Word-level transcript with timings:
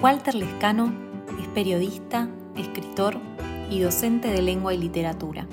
Walter 0.00 0.36
Lescano 0.36 0.92
es 1.40 1.48
periodista, 1.48 2.28
escritor 2.56 3.16
y 3.68 3.80
docente 3.80 4.28
de 4.28 4.42
lengua 4.42 4.72
y 4.72 4.78
literatura. 4.78 5.48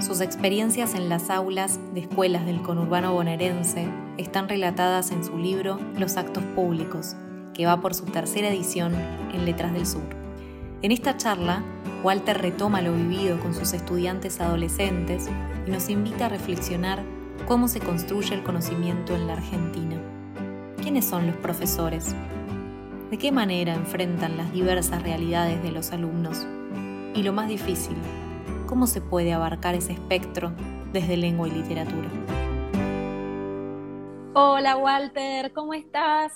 Sus 0.00 0.20
experiencias 0.20 0.94
en 0.94 1.08
las 1.08 1.28
aulas 1.28 1.80
de 1.92 2.02
escuelas 2.02 2.46
del 2.46 2.62
conurbano 2.62 3.14
bonaerense 3.14 3.88
están 4.16 4.48
relatadas 4.48 5.10
en 5.10 5.24
su 5.24 5.36
libro 5.38 5.80
Los 5.98 6.16
actos 6.16 6.44
públicos, 6.54 7.16
que 7.52 7.66
va 7.66 7.80
por 7.80 7.94
su 7.94 8.04
tercera 8.04 8.48
edición 8.48 8.94
en 9.34 9.44
Letras 9.44 9.72
del 9.72 9.86
Sur. 9.86 10.06
En 10.82 10.92
esta 10.92 11.16
charla, 11.16 11.64
Walter 12.04 12.40
retoma 12.40 12.80
lo 12.80 12.92
vivido 12.92 13.40
con 13.40 13.54
sus 13.54 13.72
estudiantes 13.72 14.40
adolescentes 14.40 15.28
y 15.66 15.70
nos 15.72 15.88
invita 15.88 16.26
a 16.26 16.28
reflexionar 16.28 17.02
cómo 17.48 17.66
se 17.66 17.80
construye 17.80 18.36
el 18.36 18.44
conocimiento 18.44 19.16
en 19.16 19.26
la 19.26 19.32
Argentina. 19.32 19.96
¿Quiénes 20.80 21.06
son 21.06 21.26
los 21.26 21.34
profesores? 21.34 22.14
¿De 23.10 23.16
qué 23.16 23.32
manera 23.32 23.72
enfrentan 23.72 24.36
las 24.36 24.52
diversas 24.52 25.02
realidades 25.02 25.62
de 25.62 25.72
los 25.72 25.92
alumnos? 25.92 26.46
Y 27.14 27.22
lo 27.22 27.32
más 27.32 27.48
difícil, 27.48 27.96
¿cómo 28.66 28.86
se 28.86 29.00
puede 29.00 29.32
abarcar 29.32 29.74
ese 29.74 29.94
espectro 29.94 30.52
desde 30.92 31.16
lengua 31.16 31.48
y 31.48 31.52
literatura? 31.52 32.10
Hola 34.34 34.76
Walter, 34.76 35.54
¿cómo 35.54 35.72
estás? 35.72 36.34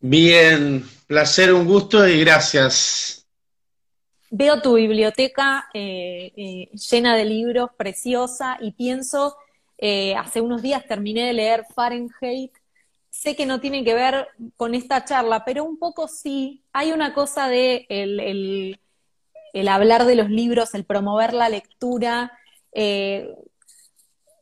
Bien, 0.00 0.84
placer, 1.06 1.54
un 1.54 1.66
gusto 1.66 2.08
y 2.08 2.18
gracias. 2.18 3.24
Veo 4.32 4.60
tu 4.60 4.74
biblioteca 4.74 5.68
eh, 5.72 6.32
eh, 6.36 6.68
llena 6.90 7.16
de 7.16 7.24
libros, 7.24 7.70
preciosa, 7.76 8.58
y 8.60 8.72
pienso, 8.72 9.36
eh, 9.78 10.16
hace 10.16 10.40
unos 10.40 10.62
días 10.62 10.84
terminé 10.84 11.26
de 11.26 11.32
leer 11.32 11.64
Fahrenheit 11.76 12.57
sé 13.18 13.34
que 13.34 13.46
no 13.46 13.60
tiene 13.60 13.82
que 13.82 13.94
ver 13.94 14.28
con 14.56 14.76
esta 14.76 15.04
charla, 15.04 15.44
pero 15.44 15.64
un 15.64 15.76
poco 15.76 16.06
sí. 16.06 16.62
Hay 16.72 16.92
una 16.92 17.14
cosa 17.14 17.48
de 17.48 17.84
el, 17.88 18.78
hablar 19.68 20.04
de 20.04 20.14
los 20.14 20.30
libros, 20.30 20.72
el 20.74 20.84
promover 20.84 21.34
la 21.34 21.48
lectura. 21.48 22.38
Eh, 22.70 23.34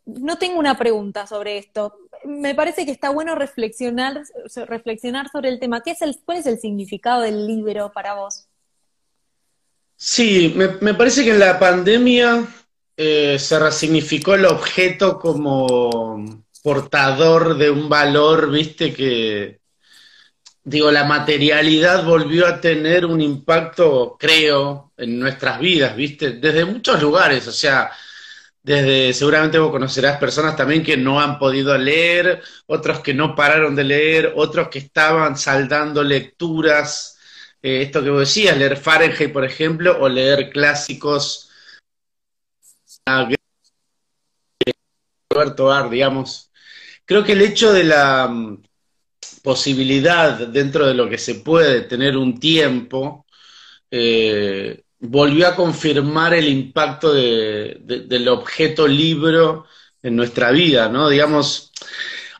no 0.04 0.36
tengo 0.36 0.58
una 0.58 0.76
pregunta 0.76 1.26
sobre 1.26 1.56
esto. 1.56 1.96
Me 2.24 2.54
parece 2.54 2.84
que 2.84 2.92
está 2.92 3.08
bueno 3.08 3.34
reflexionar, 3.34 4.22
reflexionar 4.66 5.30
sobre 5.30 5.48
el 5.48 5.58
tema. 5.58 5.80
¿Qué 5.80 5.92
es 5.92 6.02
el, 6.02 6.18
¿Cuál 6.22 6.38
es 6.38 6.46
el 6.46 6.58
significado 6.58 7.22
del 7.22 7.46
libro 7.46 7.92
para 7.92 8.14
vos? 8.14 8.46
Sí, 9.96 10.54
me, 10.54 10.92
parece 10.92 11.24
que 11.24 11.30
en 11.30 11.38
la 11.38 11.58
pandemia 11.58 12.46
eh, 12.94 13.38
se 13.38 13.58
resignificó 13.58 14.34
el 14.34 14.44
objeto 14.44 15.18
como 15.18 16.44
portador 16.66 17.56
de 17.58 17.70
un 17.70 17.88
valor, 17.88 18.50
viste, 18.50 18.92
que, 18.92 19.60
digo, 20.64 20.90
la 20.90 21.04
materialidad 21.04 22.04
volvió 22.04 22.44
a 22.44 22.60
tener 22.60 23.06
un 23.06 23.20
impacto, 23.20 24.16
creo, 24.18 24.92
en 24.96 25.16
nuestras 25.16 25.60
vidas, 25.60 25.94
viste, 25.94 26.32
desde 26.32 26.64
muchos 26.64 27.00
lugares, 27.00 27.46
o 27.46 27.52
sea, 27.52 27.92
desde, 28.64 29.14
seguramente 29.14 29.60
vos 29.60 29.70
conocerás 29.70 30.18
personas 30.18 30.56
también 30.56 30.82
que 30.82 30.96
no 30.96 31.20
han 31.20 31.38
podido 31.38 31.78
leer, 31.78 32.42
otros 32.66 32.98
que 32.98 33.14
no 33.14 33.36
pararon 33.36 33.76
de 33.76 33.84
leer, 33.84 34.32
otros 34.34 34.66
que 34.68 34.80
estaban 34.80 35.36
saldando 35.36 36.02
lecturas, 36.02 37.16
eh, 37.62 37.82
esto 37.82 38.02
que 38.02 38.10
vos 38.10 38.20
decías, 38.20 38.58
leer 38.58 38.76
Fahrenheit, 38.76 39.32
por 39.32 39.44
ejemplo, 39.44 39.98
o 40.00 40.08
leer 40.08 40.50
clásicos, 40.50 41.48
Roberto 45.30 45.70
Ar, 45.70 45.90
digamos, 45.90 46.46
creo 47.06 47.24
que 47.24 47.32
el 47.32 47.42
hecho 47.42 47.72
de 47.72 47.84
la 47.84 48.28
mm, 48.28 48.62
posibilidad 49.42 50.46
dentro 50.48 50.86
de 50.86 50.94
lo 50.94 51.08
que 51.08 51.18
se 51.18 51.36
puede 51.36 51.82
tener 51.82 52.16
un 52.16 52.38
tiempo, 52.38 53.24
eh, 53.90 54.82
volvió 54.98 55.48
a 55.48 55.54
confirmar 55.54 56.34
el 56.34 56.48
impacto 56.48 57.14
del 57.14 58.28
objeto 58.28 58.86
libro 58.88 59.66
en 60.02 60.16
nuestra 60.16 60.50
vida, 60.50 60.88
¿no? 60.88 61.08
Digamos, 61.08 61.72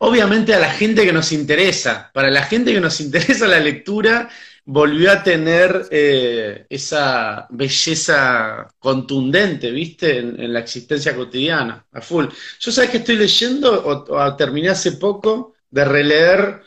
obviamente 0.00 0.54
a 0.54 0.58
la 0.58 0.70
gente 0.70 1.04
que 1.04 1.12
nos 1.12 1.32
interesa, 1.32 2.10
para 2.12 2.30
la 2.30 2.42
gente 2.42 2.72
que 2.72 2.80
nos 2.80 3.00
interesa 3.06 3.46
la 3.46 3.60
lectura, 3.60 4.28
volvió 4.66 5.12
a 5.12 5.22
tener 5.22 5.86
eh, 5.90 6.66
esa 6.68 7.46
belleza 7.50 8.68
contundente, 8.78 9.70
¿viste? 9.70 10.18
En, 10.18 10.52
la 10.52 10.60
existencia 10.60 11.14
cotidiana, 11.16 11.86
a 11.92 12.00
full. 12.00 12.26
Yo 12.60 12.72
sabes 12.72 12.90
que 12.90 12.98
estoy 12.98 13.16
leyendo, 13.16 13.84
o, 13.86 14.36
terminé 14.36 14.70
hace 14.70 14.92
poco, 14.92 15.54
de 15.70 15.84
releer 15.84 16.62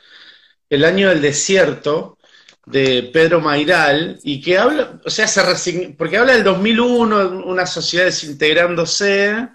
El 0.70 0.86
año 0.86 1.10
del 1.10 1.22
desierto 1.22 2.18
de 2.66 3.10
Pedro 3.14 3.42
Mairal, 3.42 4.20
y 4.24 4.42
que 4.42 4.58
habla, 4.58 5.02
o 5.04 5.10
sea, 5.10 5.28
se 5.28 5.96
porque 5.98 6.18
habla 6.18 6.34
del 6.34 6.44
2001, 6.44 7.46
una 7.46 7.66
sociedad 7.66 8.06
desintegrándose, 8.06 9.50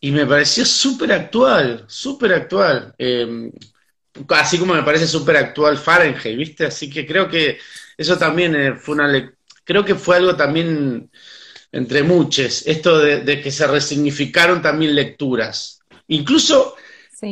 y 0.00 0.12
me 0.12 0.26
pareció 0.26 0.64
súper 0.64 1.12
actual, 1.12 1.84
súper 1.88 2.34
actual. 2.34 2.94
Eh, 2.98 3.50
así 4.30 4.58
como 4.58 4.74
me 4.74 4.82
parece 4.82 5.06
súper 5.06 5.36
actual 5.36 5.78
Fahrenheit, 5.78 6.36
¿viste? 6.36 6.66
Así 6.66 6.90
que 6.90 7.06
creo 7.06 7.28
que 7.28 7.58
eso 7.96 8.18
también 8.18 8.54
eh, 8.54 8.74
fue 8.74 8.94
una 8.94 9.32
creo 9.64 9.84
que 9.84 9.94
fue 9.94 10.16
algo 10.16 10.36
también 10.36 11.10
entre 11.72 12.02
muchos, 12.02 12.66
esto 12.66 12.98
de, 12.98 13.40
que 13.40 13.50
se 13.52 13.66
resignificaron 13.66 14.60
también 14.60 14.94
lecturas, 14.94 15.80
incluso 16.08 16.74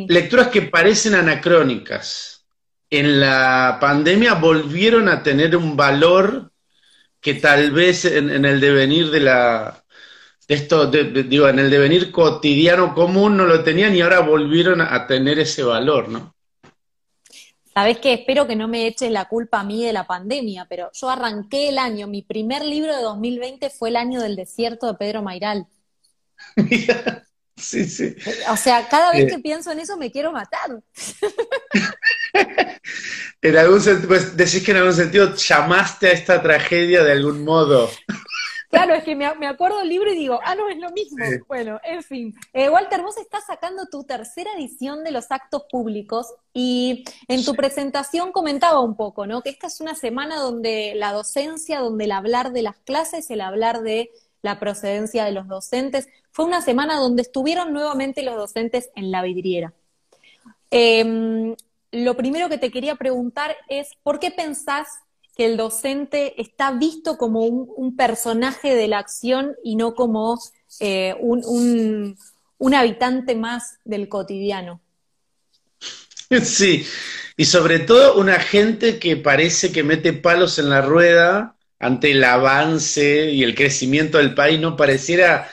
lecturas 0.06 0.48
que 0.48 0.62
parecen 0.62 1.14
anacrónicas. 1.14 2.44
En 2.90 3.20
la 3.20 3.78
pandemia 3.80 4.34
volvieron 4.34 5.08
a 5.08 5.22
tener 5.22 5.56
un 5.56 5.76
valor 5.76 6.52
que 7.20 7.34
tal 7.34 7.72
vez 7.72 8.04
en, 8.04 8.44
el 8.44 8.60
devenir 8.60 9.10
de 9.10 9.20
la 9.20 9.84
esto 10.46 10.86
digo 10.86 11.48
en 11.48 11.58
el 11.58 11.68
devenir 11.68 12.10
cotidiano 12.10 12.94
común 12.94 13.36
no 13.36 13.44
lo 13.44 13.62
tenían 13.62 13.94
y 13.94 14.00
ahora 14.00 14.20
volvieron 14.20 14.80
a 14.80 15.06
tener 15.06 15.38
ese 15.38 15.62
valor, 15.62 16.08
¿no? 16.08 16.37
Sabes 17.78 17.98
que 17.98 18.12
espero 18.12 18.48
que 18.48 18.56
no 18.56 18.66
me 18.66 18.88
eches 18.88 19.08
la 19.12 19.26
culpa 19.26 19.60
a 19.60 19.62
mí 19.62 19.84
de 19.84 19.92
la 19.92 20.04
pandemia, 20.04 20.66
pero 20.68 20.90
yo 20.92 21.08
arranqué 21.10 21.68
el 21.68 21.78
año, 21.78 22.08
mi 22.08 22.22
primer 22.22 22.64
libro 22.64 22.92
de 22.92 23.02
2020 23.02 23.70
fue 23.70 23.90
El 23.90 23.96
año 23.96 24.20
del 24.20 24.34
desierto 24.34 24.88
de 24.88 24.94
Pedro 24.94 25.22
Mairal. 25.22 25.64
sí, 27.56 27.84
sí. 27.84 28.16
O 28.50 28.56
sea, 28.56 28.88
cada 28.88 29.12
vez 29.12 29.32
que 29.32 29.38
pienso 29.38 29.70
en 29.70 29.78
eso 29.78 29.96
me 29.96 30.10
quiero 30.10 30.32
matar. 30.32 30.80
en 33.42 33.56
algún 33.56 33.80
sentido, 33.80 34.08
pues 34.08 34.36
decís 34.36 34.64
que 34.64 34.72
en 34.72 34.78
algún 34.78 34.94
sentido 34.94 35.36
llamaste 35.36 36.08
a 36.08 36.12
esta 36.14 36.42
tragedia 36.42 37.04
de 37.04 37.12
algún 37.12 37.44
modo. 37.44 37.88
Claro, 38.68 38.92
es 38.92 39.02
que 39.02 39.16
me, 39.16 39.24
acuerdo 39.24 39.80
el 39.80 39.88
libro 39.88 40.12
y 40.12 40.16
digo, 40.16 40.38
ah, 40.44 40.54
no, 40.54 40.68
es 40.68 40.76
lo 40.76 40.90
mismo. 40.90 41.16
Bueno, 41.46 41.80
en 41.82 42.02
fin. 42.02 42.34
Eh, 42.52 42.68
Walter, 42.68 43.00
vos 43.02 43.16
estás 43.16 43.46
sacando 43.46 43.86
tu 43.86 44.04
tercera 44.04 44.52
edición 44.54 45.04
de 45.04 45.10
los 45.10 45.30
actos 45.30 45.64
públicos 45.70 46.34
y 46.52 47.04
en 47.28 47.44
tu 47.44 47.54
presentación 47.54 48.30
comentaba 48.30 48.80
un 48.80 48.94
poco, 48.94 49.26
¿no? 49.26 49.40
Que 49.40 49.50
esta 49.50 49.68
es 49.68 49.80
una 49.80 49.94
semana 49.94 50.36
donde 50.36 50.92
la 50.96 51.12
docencia, 51.12 51.80
donde 51.80 52.04
el 52.04 52.12
hablar 52.12 52.52
de 52.52 52.62
las 52.62 52.76
clases, 52.76 53.30
el 53.30 53.40
hablar 53.40 53.80
de 53.80 54.10
la 54.42 54.60
procedencia 54.60 55.24
de 55.24 55.32
los 55.32 55.48
docentes, 55.48 56.08
fue 56.30 56.44
una 56.44 56.60
semana 56.60 56.96
donde 56.96 57.22
estuvieron 57.22 57.72
nuevamente 57.72 58.22
los 58.22 58.36
docentes 58.36 58.90
en 58.94 59.10
la 59.10 59.22
vidriera. 59.22 59.72
Em, 60.70 61.56
lo 61.90 62.16
primero 62.18 62.50
que 62.50 62.58
te 62.58 62.70
quería 62.70 62.96
preguntar 62.96 63.56
es, 63.68 63.96
¿por 64.02 64.18
qué 64.18 64.30
pensás 64.30 64.88
que 65.38 65.46
el 65.46 65.56
docente 65.56 66.34
está 66.42 66.72
visto 66.72 67.16
como 67.16 67.44
un, 67.44 67.96
personaje 67.96 68.74
de 68.74 68.88
la 68.88 68.98
acción 68.98 69.54
y 69.62 69.76
no 69.76 69.94
como 69.94 70.36
eh, 70.80 71.14
un, 71.20 72.16
habitante 72.74 73.36
más 73.36 73.78
del 73.84 74.08
cotidiano. 74.08 74.82
Sí, 76.42 76.84
y 77.38 77.44
sobre 77.46 77.78
todo 77.78 78.18
una 78.20 78.38
gente 78.38 78.98
que 78.98 79.16
parece 79.16 79.72
que 79.72 79.82
mete 79.82 80.12
palos 80.12 80.58
en 80.58 80.68
la 80.68 80.82
rueda 80.82 81.56
ante 81.78 82.10
el 82.10 82.22
avance 82.22 83.30
y 83.30 83.44
el 83.44 83.54
crecimiento 83.54 84.18
del 84.18 84.34
país, 84.34 84.60
no 84.60 84.76
pareciera 84.76 85.48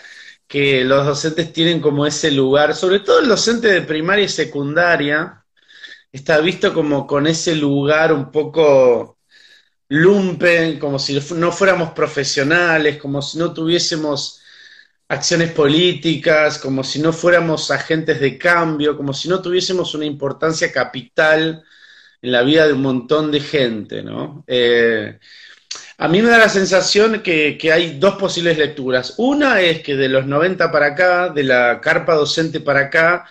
que 0.47 0.83
los 0.83 1.05
docentes 1.05 1.53
tienen 1.53 1.79
como 1.79 2.05
ese 2.07 2.31
lugar, 2.31 2.75
sobre 2.75 2.99
todo 2.99 3.19
el 3.19 3.29
docente 3.29 3.67
de 3.67 3.83
primaria 3.83 4.25
y 4.25 4.29
secundaria, 4.29 5.45
está 6.11 6.39
visto 6.39 6.73
como 6.73 7.07
con 7.07 7.27
ese 7.27 7.55
lugar 7.55 8.11
un 8.11 8.31
poco 8.31 9.14
lumpen, 9.89 10.79
como 10.79 10.99
si 10.99 11.19
no 11.35 11.51
fuéramos 11.51 11.91
profesionales, 11.91 12.97
como 12.97 13.21
si 13.21 13.37
no 13.37 13.53
tuviésemos 13.53 14.41
acciones 15.07 15.51
políticas, 15.51 16.57
como 16.59 16.83
si 16.83 16.99
no 16.99 17.13
fuéramos 17.13 17.69
agentes 17.71 18.19
de 18.19 18.37
cambio, 18.37 18.97
como 18.97 19.13
si 19.13 19.29
no 19.29 19.41
tuviésemos 19.41 19.93
una 19.93 20.05
importancia 20.05 20.71
capital 20.71 21.63
en 22.21 22.31
la 22.31 22.41
vida 22.43 22.67
de 22.67 22.73
un 22.73 22.81
montón 22.81 23.31
de 23.31 23.39
gente, 23.39 24.01
¿no? 24.03 24.43
Eh, 24.47 25.19
a 25.97 26.07
mí 26.07 26.21
me 26.21 26.29
da 26.29 26.37
la 26.37 26.49
sensación 26.49 27.21
que, 27.21 27.57
hay 27.71 27.97
dos 27.99 28.15
posibles 28.15 28.57
lecturas. 28.57 29.15
Una 29.17 29.61
es 29.61 29.81
que 29.81 29.95
de 29.95 30.09
los 30.09 30.25
90 30.25 30.71
para 30.71 30.87
acá, 30.87 31.29
de 31.29 31.43
la 31.43 31.79
carpa 31.81 32.15
docente 32.15 32.59
para 32.59 32.81
acá, 32.81 33.25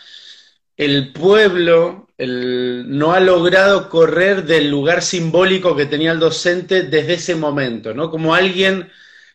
el 0.76 1.12
pueblo 1.12 2.03
no 2.18 3.12
ha 3.12 3.20
logrado 3.20 3.88
correr 3.88 4.44
del 4.44 4.70
lugar 4.70 5.02
simbólico 5.02 5.74
que 5.76 5.86
tenía 5.86 6.12
el 6.12 6.20
docente 6.20 6.82
desde 6.82 7.14
ese 7.14 7.34
momento, 7.34 7.92
¿no? 7.92 8.10
Como 8.10 8.34
alguien 8.34 8.90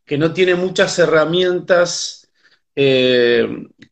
que 0.06 0.18
no 0.18 0.34
tiene 0.34 0.56
muchas 0.56 0.98
herramientas 0.98 2.30
eh, 2.76 3.48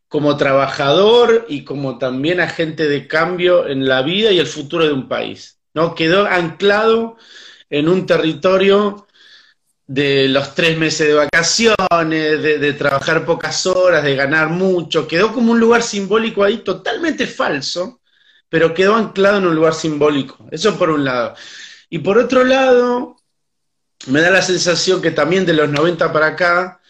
como 0.08 0.36
trabajador 0.36 1.44
y 1.48 1.64
como 1.64 1.98
también 1.98 2.40
agente 2.40 2.88
de 2.88 3.06
cambio 3.06 3.68
en 3.68 3.86
la 3.86 4.02
vida 4.02 4.32
y 4.32 4.38
el 4.38 4.46
futuro 4.46 4.86
de 4.86 4.92
un 4.92 5.08
país, 5.08 5.58
¿no? 5.74 5.94
Quedó 5.94 6.26
anclado 6.26 7.18
en 7.70 7.88
un 7.88 8.06
territorio 8.06 9.06
de 9.86 10.28
los 10.28 10.54
tres 10.54 10.76
meses 10.76 11.08
de 11.08 11.14
vacaciones, 11.14 12.42
de, 12.42 12.72
trabajar 12.74 13.24
pocas 13.24 13.66
horas, 13.66 14.04
de 14.04 14.14
ganar 14.16 14.50
mucho, 14.50 15.08
quedó 15.08 15.32
como 15.32 15.52
un 15.52 15.60
lugar 15.60 15.82
simbólico 15.82 16.44
ahí 16.44 16.58
totalmente 16.58 17.26
falso, 17.26 18.00
pero 18.48 18.74
quedó 18.74 18.94
anclado 18.94 19.38
en 19.38 19.46
un 19.46 19.54
lugar 19.54 19.74
simbólico. 19.74 20.46
Eso 20.50 20.78
por 20.78 20.90
un 20.90 21.04
lado. 21.04 21.34
Y 21.90 21.98
por 21.98 22.18
otro 22.18 22.44
lado, 22.44 23.16
me 24.06 24.20
da 24.20 24.30
la 24.30 24.42
sensación 24.42 25.02
que 25.02 25.10
también 25.10 25.46
de 25.46 25.54
los 25.54 25.68
90 25.68 26.12
para 26.12 26.28
acá, 26.28 26.80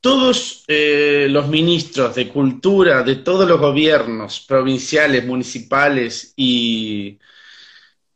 todos 0.00 0.64
eh, 0.68 1.26
los 1.30 1.48
ministros 1.48 2.14
de 2.14 2.28
cultura 2.28 3.02
de 3.02 3.16
todos 3.16 3.48
los 3.48 3.58
gobiernos 3.58 4.40
provinciales, 4.40 5.24
municipales 5.24 6.32
y 6.36 7.18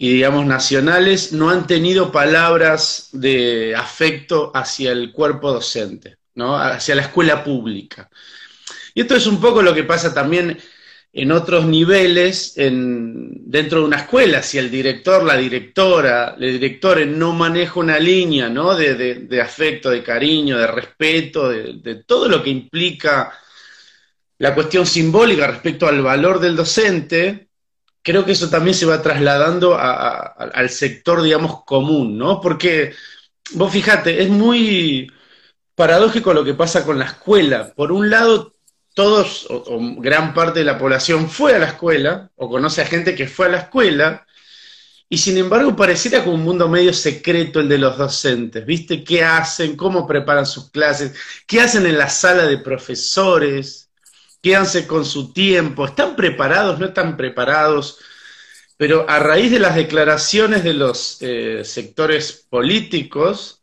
y 0.03 0.15
digamos 0.15 0.47
nacionales 0.47 1.35
no 1.35 1.51
han 1.51 1.67
tenido 1.67 2.11
palabras 2.11 3.11
de 3.13 3.77
afecto 3.77 4.51
hacia 4.55 4.93
el 4.93 5.13
cuerpo 5.13 5.53
docente, 5.53 6.17
¿no? 6.35 6.57
hacia 6.57 6.95
la 6.95 7.03
escuela 7.03 7.45
pública. 7.45 8.09
Y 8.95 9.03
esto 9.03 9.15
es 9.15 9.27
un 9.27 9.39
poco 9.43 9.61
lo 9.61 9.75
que 9.75 9.85
pasa 9.85 10.15
también 10.15 10.59
en 11.13 11.33
otros 11.33 11.67
niveles 11.67 12.55
dentro 12.57 13.81
de 13.81 13.85
una 13.85 13.97
escuela, 13.97 14.43
si 14.43 14.59
el 14.59 14.71
director, 14.71 15.25
la 15.25 15.37
directora, 15.37 16.37
el 16.39 16.53
director 16.61 17.05
no 17.07 17.33
maneja 17.33 17.81
una 17.81 17.99
línea 17.99 18.49
¿no? 18.49 18.77
de, 18.77 19.41
afecto, 19.43 19.91
de 19.91 20.05
cariño, 20.05 20.57
de 20.57 20.67
respeto, 20.69 21.49
de 21.49 22.05
todo 22.07 22.29
lo 22.29 22.43
que 22.43 22.51
implica 22.51 23.33
la 24.41 24.55
cuestión 24.55 24.87
simbólica 24.87 25.47
respecto 25.47 25.87
al 25.87 26.01
valor 26.01 26.41
del 26.41 26.57
docente, 26.57 27.51
creo 28.03 28.25
que 28.25 28.33
eso 28.33 28.49
también 28.49 28.75
se 28.75 28.87
va 28.87 29.03
trasladando 29.03 29.77
al 29.79 30.71
sector, 30.71 31.23
digamos, 31.23 31.63
común, 31.65 32.17
¿no? 32.17 32.41
Porque 32.41 32.95
vos 33.53 33.71
fíjate, 33.71 34.23
es 34.23 34.31
muy 34.31 35.13
paradójico 35.75 36.33
lo 36.33 36.43
que 36.43 36.55
pasa 36.55 36.87
con 36.87 36.99
la 36.99 37.05
escuela. 37.05 37.75
Por 37.75 37.93
un 37.93 38.09
lado, 38.09 38.55
todos 38.95 39.47
o, 39.51 39.79
gran 39.99 40.35
parte 40.35 40.61
de 40.61 40.65
la 40.65 40.79
población 40.79 41.29
fue 41.31 41.55
a 41.55 41.59
la 41.59 41.67
escuela, 41.67 42.31
o 42.37 42.49
conoce 42.49 42.83
a 42.83 42.87
gente 42.87 43.15
que 43.15 43.29
fue 43.29 43.47
a 43.47 43.51
la 43.51 43.59
escuela, 43.59 44.27
y 45.09 45.19
sin 45.19 45.39
embargo 45.39 45.75
pareciera 45.75 46.23
como 46.23 46.37
un 46.37 46.45
mundo 46.45 46.69
medio 46.69 46.93
secreto 46.93 47.61
el 47.61 47.69
de 47.69 47.79
los 47.79 47.99
docentes, 47.99 48.65
¿viste? 48.65 49.03
¿Qué 49.03 49.25
hacen? 49.25 49.77
¿Cómo 49.77 50.07
preparan 50.07 50.47
sus 50.47 50.71
clases? 50.71 51.15
¿Qué 51.47 51.61
hacen 51.61 51.87
en 51.87 51.99
la 51.99 52.09
sala 52.09 52.47
de 52.47 52.59
profesores? 52.59 53.91
quédanse 54.41 54.87
con 54.87 55.05
su 55.05 55.33
tiempo, 55.33 55.87
están 55.87 56.17
preparados, 56.17 56.79
no 56.79 56.87
están 56.87 57.17
preparados, 57.17 57.99
pero 58.77 59.09
a 59.09 59.19
raíz 59.19 59.51
de 59.51 59.59
las 59.59 59.75
declaraciones 59.75 60.65
de 60.65 60.75
los 60.75 61.19
eh, 61.21 61.63
sectores 61.65 62.47
políticos, 62.49 63.60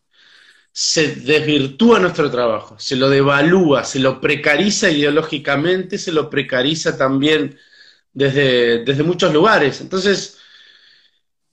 se 0.79 1.15
desvirtúa 1.15 1.97
nuestro 1.97 2.29
trabajo, 2.29 2.75
se 2.77 2.95
lo 2.95 3.09
devalúa, 3.09 3.83
se 3.83 3.97
lo 3.97 4.21
precariza 4.21 4.91
ideológicamente, 4.91 5.97
se 5.97 6.11
lo 6.11 6.29
precariza 6.29 6.95
también 6.95 7.57
desde, 8.13 8.85
desde 8.85 9.01
muchos 9.01 9.33
lugares. 9.33 9.81
Entonces, 9.81 10.37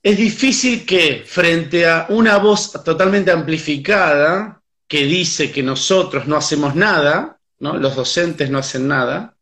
es 0.03 0.15
difícil 0.15 0.85
que 0.85 1.23
frente 1.25 1.87
a 1.87 2.05
una 2.09 2.37
voz 2.37 2.71
totalmente 2.83 3.31
amplificada 3.31 4.61
que 4.87 5.05
dice 5.05 5.51
que 5.51 5.63
nosotros 5.63 6.27
no 6.27 6.35
hacemos 6.35 6.75
nada, 6.75 7.39
los 7.57 7.95
docentes 7.95 8.51
no 8.51 8.59
hacen 8.59 8.87
nada, 8.87 9.35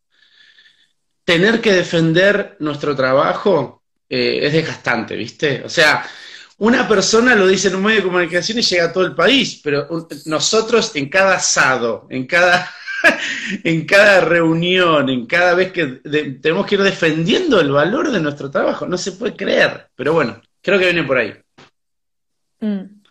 tener 1.25 1.59
que 1.59 1.73
defender 1.73 2.55
nuestro 2.59 2.95
trabajo 2.95 3.83
eh, 4.07 4.39
es 4.43 4.53
desgastante, 4.53 5.17
¿viste? 5.17 5.61
O 5.65 5.69
sea, 5.69 6.05
una 6.59 6.87
persona 6.87 7.35
lo 7.35 7.47
dice 7.47 7.67
en 7.67 7.75
un 7.75 7.83
medio 7.83 8.01
de 8.01 8.07
comunicación 8.07 8.59
y 8.59 8.61
llega 8.61 8.85
a 8.85 8.93
todo 8.93 9.05
el 9.05 9.15
país, 9.15 9.59
pero 9.63 9.87
nosotros 10.25 10.95
en 10.95 11.09
cada 11.09 11.35
asado, 11.35 12.07
en 12.09 12.27
cada, 12.27 12.69
en 13.63 13.85
cada 13.85 14.21
reunión, 14.21 15.09
en 15.09 15.25
cada 15.25 15.55
vez 15.55 15.71
que 15.71 16.01
tenemos 16.41 16.65
que 16.65 16.75
ir 16.75 16.83
defendiendo 16.83 17.59
el 17.59 17.71
valor 17.71 18.11
de 18.11 18.19
nuestro 18.19 18.49
trabajo, 18.51 18.85
no 18.85 18.97
se 18.97 19.13
puede 19.13 19.35
creer, 19.35 19.89
pero 19.95 20.13
bueno, 20.13 20.41
creo 20.61 20.79
que 20.79 20.85
viene 20.85 21.03
por 21.03 21.17
ahí. 21.17 21.33
Mm. 22.59 23.01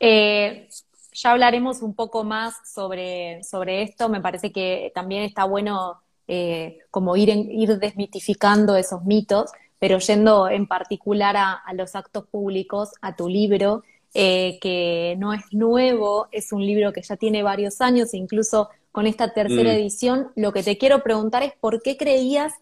Eh, 0.00 0.68
ya 1.12 1.32
hablaremos 1.32 1.82
un 1.82 1.94
poco 1.94 2.22
más 2.24 2.54
sobre, 2.72 3.42
sobre 3.42 3.82
esto. 3.82 4.08
Me 4.08 4.20
parece 4.20 4.52
que 4.52 4.92
también 4.94 5.24
está 5.24 5.44
bueno 5.44 6.00
eh, 6.28 6.78
como 6.90 7.16
ir, 7.16 7.30
ir 7.30 7.78
desmitificando 7.78 8.76
esos 8.76 9.04
mitos, 9.04 9.50
pero 9.78 9.98
yendo 9.98 10.48
en 10.48 10.66
particular 10.66 11.36
a, 11.36 11.62
los 11.74 11.94
actos 11.94 12.26
públicos, 12.26 12.90
a 13.00 13.16
tu 13.16 13.28
libro, 13.28 13.82
eh, 14.14 14.58
que 14.60 15.16
no 15.18 15.32
es 15.32 15.42
nuevo, 15.52 16.28
es 16.32 16.52
un 16.52 16.64
libro 16.64 16.92
que 16.92 17.02
ya 17.02 17.16
tiene 17.16 17.42
varios 17.42 17.80
años, 17.80 18.14
incluso 18.14 18.70
con 18.90 19.06
esta 19.06 19.32
tercera 19.32 19.70
mm. 19.70 19.76
edición, 19.76 20.32
lo 20.34 20.52
que 20.52 20.62
te 20.62 20.78
quiero 20.78 21.02
preguntar 21.02 21.42
es 21.42 21.52
por 21.60 21.82
qué 21.82 21.96
creías 21.96 22.54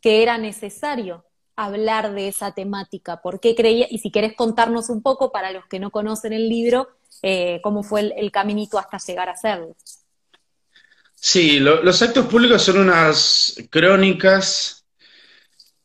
que 0.00 0.22
era 0.22 0.38
necesario 0.38 1.24
hablar 1.56 2.14
de 2.14 2.28
esa 2.28 2.52
temática, 2.52 3.20
por 3.20 3.40
qué 3.40 3.54
creías, 3.54 3.90
y 3.90 3.98
si 3.98 4.10
querés 4.10 4.34
contarnos 4.34 4.90
un 4.90 5.02
poco 5.02 5.32
para 5.32 5.52
los 5.52 5.66
que 5.66 5.80
no 5.80 5.90
conocen 5.90 6.32
el 6.32 6.48
libro, 6.48 6.88
eh, 7.22 7.60
cómo 7.62 7.82
fue 7.82 8.12
el, 8.16 8.30
caminito 8.30 8.78
hasta 8.78 8.98
llegar 8.98 9.28
a 9.28 9.36
serlo. 9.36 9.76
Sí, 11.16 11.58
los 11.58 12.00
actos 12.00 12.26
públicos 12.26 12.62
son 12.62 12.78
unas 12.78 13.56
crónicas 13.70 14.77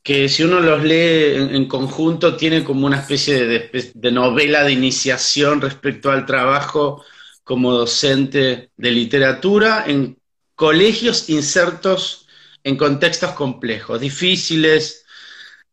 que 0.04 0.28
si 0.28 0.44
uno 0.44 0.60
los 0.60 0.84
lee 0.84 1.36
en, 1.36 1.66
conjunto 1.68 2.36
tiene 2.36 2.64
como 2.64 2.86
una 2.86 3.00
especie 3.00 3.46
de, 3.46 4.12
novela 4.12 4.64
de 4.66 4.74
iniciación 4.74 5.62
respecto 5.62 6.12
al 6.12 6.26
trabajo 6.26 7.06
como 7.44 7.72
docente 7.72 8.72
de 8.76 8.92
literatura 8.92 9.86
en 9.88 10.20
colegios 10.56 11.30
insertos 11.30 12.28
en 12.66 12.78
contextos 12.78 13.32
complejos, 13.32 14.00
difíciles. 14.00 15.06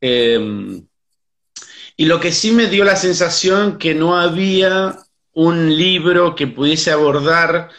Eh, 0.00 0.80
y 1.96 2.06
lo 2.06 2.18
que 2.18 2.32
sí 2.32 2.52
me 2.52 2.66
dio 2.66 2.84
la 2.84 2.96
sensación 2.96 3.78
que 3.78 3.94
no 3.94 4.18
había 4.18 4.96
un 5.32 5.76
libro 5.76 6.34
que 6.34 6.46
pudiese 6.46 6.90
abordar 6.90 7.70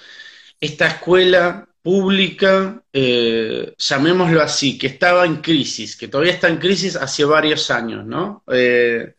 esta 0.59 0.87
escuela 0.87 1.67
pública, 1.81 2.83
eh, 2.93 3.73
llamémoslo 3.77 4.41
así, 4.41 4.77
que 4.77 4.87
estaba 4.87 5.25
en 5.25 5.37
crisis, 5.37 5.95
que 5.95 6.07
todavía 6.07 6.33
está 6.33 6.47
en 6.47 6.57
crisis 6.57 6.95
hace 6.95 7.25
varios 7.25 7.71
años, 7.71 8.05
¿no? 8.05 8.43
Eh, 8.51 9.15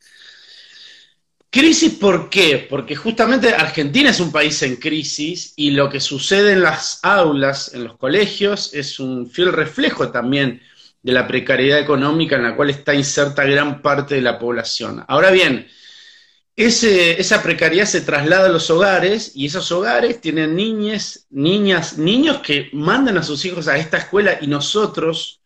crisis, 1.51 1.95
¿por 1.95 2.31
qué? 2.31 2.67
Porque 2.71 2.95
justamente 2.97 3.55
Argentina 3.55 4.11
es 4.11 4.21
un 4.21 4.33
país 4.33 4.63
en 4.63 4.77
crisis 4.77 5.55
y 5.57 5.73
lo 5.73 5.91
que 5.91 6.01
sucede 6.01 6.53
en 6.53 6.63
las 6.63 7.01
aulas, 7.03 7.75
en 7.75 7.85
los 7.85 7.97
colegios, 7.99 8.73
es 8.75 9.01
un 9.01 9.29
fiel 9.29 9.53
reflejo 9.53 10.11
también 10.11 10.63
de 11.03 11.13
la 11.13 11.27
precariedad 11.27 11.81
económica 11.81 12.37
en 12.37 12.45
la 12.45 12.55
cual 12.55 12.71
está 12.71 12.95
inserta 12.95 13.45
gran 13.45 13.83
parte 13.83 14.15
de 14.15 14.23
la 14.23 14.39
población. 14.39 15.05
Ahora 15.09 15.31
bien, 15.31 15.67
esa 16.57 17.43
precariedad 17.43 17.87
se 17.87 18.03
traslada 18.03 18.47
a 18.47 18.53
los 18.53 18.69
hogares 18.71 19.33
y 19.35 19.47
esos 19.47 19.73
hogares 19.73 20.21
tienen 20.21 20.55
niñas, 20.55 21.27
niñas, 21.31 21.97
niños 21.99 22.41
que 22.41 22.69
mandan 22.73 23.17
a 23.19 23.23
sus 23.23 23.45
hijos 23.45 23.69
a 23.69 23.79
esta 23.79 23.99
escuela 23.99 24.39
y 24.41 24.47
nosotros, 24.47 25.41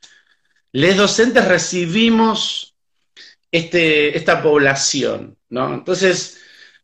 les 0.73 0.97
docentes, 0.97 1.47
recibimos 1.47 2.75
este, 3.53 4.17
esta 4.17 4.43
población, 4.43 5.37
¿no? 5.49 5.73
Entonces, 5.75 6.39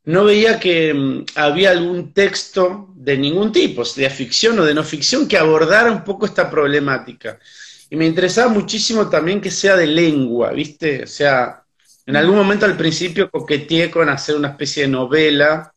no 0.04 0.24
veía 0.24 0.58
que 0.58 0.94
mm, 0.94 1.24
había 1.34 1.70
algún 1.70 2.12
texto 2.12 2.88
de 2.94 3.18
ningún 3.18 3.52
tipo, 3.52 3.82
de 3.84 4.10
ficción 4.10 4.58
o 4.58 4.64
de 4.64 4.74
no 4.74 4.84
ficción, 4.84 5.28
que 5.28 5.38
abordara 5.38 5.90
un 5.90 6.04
poco 6.04 6.26
esta 6.26 6.50
problemática. 6.50 7.38
Y 7.90 7.96
me 7.96 8.06
interesaba 8.06 8.48
muchísimo 8.52 9.08
también 9.10 9.40
que 9.40 9.50
sea 9.50 9.76
de 9.76 9.86
lengua, 9.86 10.52
¿viste? 10.52 11.04
O 11.04 11.06
sea, 11.06 11.61
en 12.06 12.16
algún 12.16 12.36
momento 12.36 12.66
al 12.66 12.76
principio 12.76 13.30
coqueteé 13.30 13.90
con 13.90 14.08
hacer 14.08 14.36
una 14.36 14.48
especie 14.48 14.84
de 14.84 14.88
novela, 14.88 15.72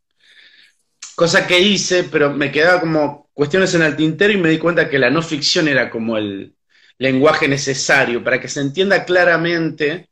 cosa 1.16 1.48
que 1.48 1.60
hice, 1.60 2.06
pero 2.06 2.34
me 2.34 2.52
quedaba 2.52 2.80
como 2.80 3.30
cuestiones 3.34 3.74
en 3.74 3.84
el 3.84 3.96
tintero 3.96 4.34
y 4.34 4.38
me 4.38 4.50
di 4.50 4.58
cuenta 4.58 4.90
que 4.90 5.00
la 5.00 5.10
no 5.10 5.22
ficción 5.22 5.68
era 5.68 5.90
como 5.90 6.18
el 6.18 6.56
lenguaje 6.98 7.48
necesario 7.48 8.24
para 8.24 8.40
que 8.40 8.48
se 8.48 8.62
entienda 8.62 9.06
claramente 9.06 10.10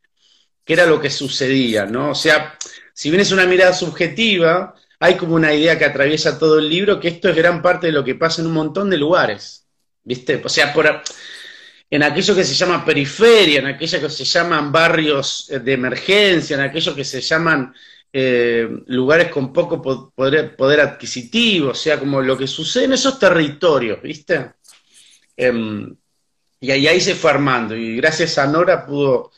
qué 0.66 0.74
era 0.74 0.86
lo 0.86 1.02
que 1.02 1.10
sucedía, 1.10 1.86
¿no? 1.86 2.12
O 2.12 2.16
sea, 2.16 2.58
si 2.94 3.10
bien 3.10 3.22
es 3.22 3.32
una 3.32 3.46
mirada 3.46 3.74
subjetiva, 3.74 4.76
hay 5.00 5.16
como 5.18 5.36
una 5.36 5.54
idea 5.54 5.78
que 5.78 5.86
atraviesa 5.86 6.38
todo 6.38 6.60
el 6.60 6.70
libro, 6.70 7.00
que 7.00 7.10
esto 7.10 7.30
es 7.30 7.36
gran 7.36 7.62
parte 7.62 7.88
de 7.88 7.94
lo 7.94 8.04
que 8.04 8.16
pasa 8.16 8.42
en 8.42 8.48
un 8.48 8.54
montón 8.54 8.90
de 8.90 8.98
lugares, 8.98 9.66
¿viste? 10.04 10.42
O 10.44 10.50
sea, 10.50 10.74
por, 10.74 11.02
en 11.94 12.02
aquello 12.02 12.34
que 12.34 12.44
se 12.44 12.56
llama 12.56 12.84
periferia, 12.84 13.60
en 13.60 13.68
aquello 13.68 14.02
que 14.02 14.10
se 14.10 14.26
llaman 14.26 14.72
barrios 14.72 15.48
eh, 15.52 15.60
de 15.60 15.74
emergencia, 15.74 16.56
en 16.56 16.64
aquello 16.64 16.96
que 16.96 17.06
se 17.06 17.22
llaman 17.22 17.72
eh, 18.12 18.68
lugares 18.88 19.28
con 19.32 19.54
poco 19.54 19.80
poder, 19.80 20.80
adquisitivo, 20.82 21.70
o 21.70 21.76
sea, 21.76 22.00
como 22.00 22.20
lo 22.20 22.36
que 22.36 22.48
sucede 22.48 22.86
en 22.86 22.94
esos 22.94 23.20
territorios, 23.20 24.02
¿viste? 24.02 24.54
Em, 25.38 25.96
y 26.60 26.72
ahí, 26.72 26.88
ahí 26.88 27.00
se 27.00 27.14
fue 27.14 27.30
armando, 27.30 27.76
y 27.76 27.96
gracias 27.98 28.40
a 28.40 28.48
Nora 28.48 28.88
pudo, 28.88 29.32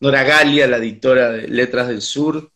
Nora 0.00 0.24
Galia, 0.24 0.66
la 0.66 0.78
editora 0.78 1.30
de 1.30 1.46
Letras 1.46 1.86
del 1.86 2.02
Sur, 2.02 2.50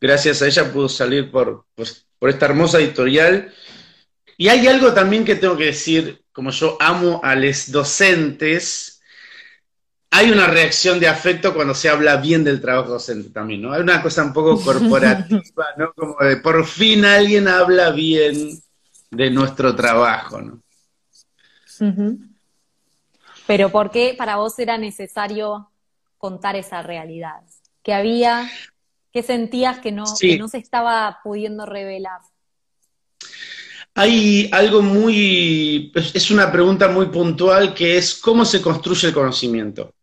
gracias 0.00 0.40
a 0.40 0.46
ella 0.46 0.72
pudo 0.72 0.88
salir 0.88 1.30
por, 1.30 1.66
pues, 1.74 2.06
por 2.18 2.30
esta 2.30 2.46
hermosa 2.46 2.78
editorial. 2.78 3.52
Y 4.38 4.48
hay 4.48 4.66
algo 4.66 4.94
también 4.94 5.26
que 5.26 5.36
tengo 5.36 5.58
que 5.58 5.66
decir, 5.66 6.24
como 6.32 6.50
yo 6.50 6.78
amo 6.80 7.20
a 7.22 7.36
los 7.36 7.70
docentes, 7.70 8.93
hay 10.16 10.30
una 10.30 10.46
reacción 10.46 11.00
de 11.00 11.08
afecto 11.08 11.52
cuando 11.52 11.74
se 11.74 11.88
habla 11.88 12.16
bien 12.16 12.44
del 12.44 12.60
trabajo 12.60 12.90
docente 12.90 13.30
también, 13.30 13.62
¿no? 13.62 13.72
Hay 13.72 13.80
una 13.80 14.00
cosa 14.00 14.22
un 14.22 14.32
poco 14.32 14.60
corporativa, 14.62 15.66
¿no? 15.76 15.92
Como 15.92 16.16
de 16.20 16.36
por 16.36 16.64
fin 16.64 17.04
alguien 17.04 17.48
habla 17.48 17.90
bien 17.90 18.58
de 19.10 19.30
nuestro 19.30 19.74
trabajo, 19.74 20.40
¿no? 20.40 20.60
Pero 23.46 23.70
¿por 23.70 23.90
qué 23.90 24.14
para 24.16 24.36
vos 24.36 24.56
era 24.58 24.78
necesario 24.78 25.70
contar 26.16 26.54
esa 26.54 26.80
realidad? 26.82 27.42
Que 27.82 27.92
había 27.92 28.48
¿Qué 29.14 29.22
sentías 29.22 29.78
que 29.78 29.92
no, 29.92 30.02
no 30.38 30.48
se 30.48 30.58
estaba 30.58 31.20
pudiendo 31.22 31.64
revelar? 31.66 32.20
Hay 33.94 34.48
algo 34.50 34.82
muy, 34.82 35.92
es 35.94 36.30
una 36.32 36.50
pregunta 36.50 36.88
muy 36.88 37.06
puntual 37.06 37.74
que 37.74 37.96
es 37.96 38.16
cómo 38.16 38.44
se 38.44 38.60
construye 38.60 39.06
el 39.06 39.14
conocimiento. 39.14 39.94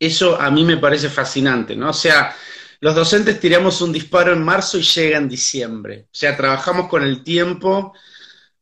Eso 0.00 0.40
a 0.40 0.50
mí 0.50 0.64
me 0.64 0.78
parece 0.78 1.10
fascinante, 1.10 1.76
¿no? 1.76 1.90
O 1.90 1.92
sea, 1.92 2.34
los 2.80 2.94
docentes 2.94 3.38
tiramos 3.38 3.82
un 3.82 3.92
disparo 3.92 4.32
en 4.32 4.42
marzo 4.42 4.78
y 4.78 4.82
llega 4.82 5.18
en 5.18 5.28
diciembre. 5.28 6.06
O 6.06 6.14
sea, 6.14 6.36
trabajamos 6.36 6.88
con 6.88 7.02
el 7.04 7.22
tiempo 7.22 7.92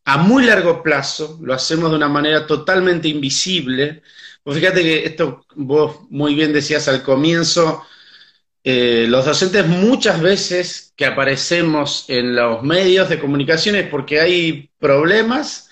a 0.04 0.16
muy 0.18 0.44
largo 0.44 0.82
plazo, 0.82 1.38
lo 1.42 1.54
hacemos 1.54 1.90
de 1.90 1.96
una 1.96 2.08
manera 2.08 2.46
totalmente 2.46 3.08
invisible. 3.08 4.02
Pues 4.42 4.58
fíjate 4.58 4.82
que 4.82 5.04
esto 5.06 5.46
vos 5.54 6.00
muy 6.10 6.34
bien 6.34 6.52
decías 6.52 6.88
al 6.88 7.02
comienzo, 7.02 7.84
eh, 8.64 9.06
los 9.08 9.24
docentes 9.24 9.66
muchas 9.66 10.20
veces 10.20 10.92
que 10.96 11.06
aparecemos 11.06 12.04
en 12.08 12.34
los 12.34 12.62
medios 12.62 13.08
de 13.08 13.20
comunicación 13.20 13.76
es 13.76 13.88
porque 13.88 14.20
hay 14.20 14.70
problemas, 14.78 15.67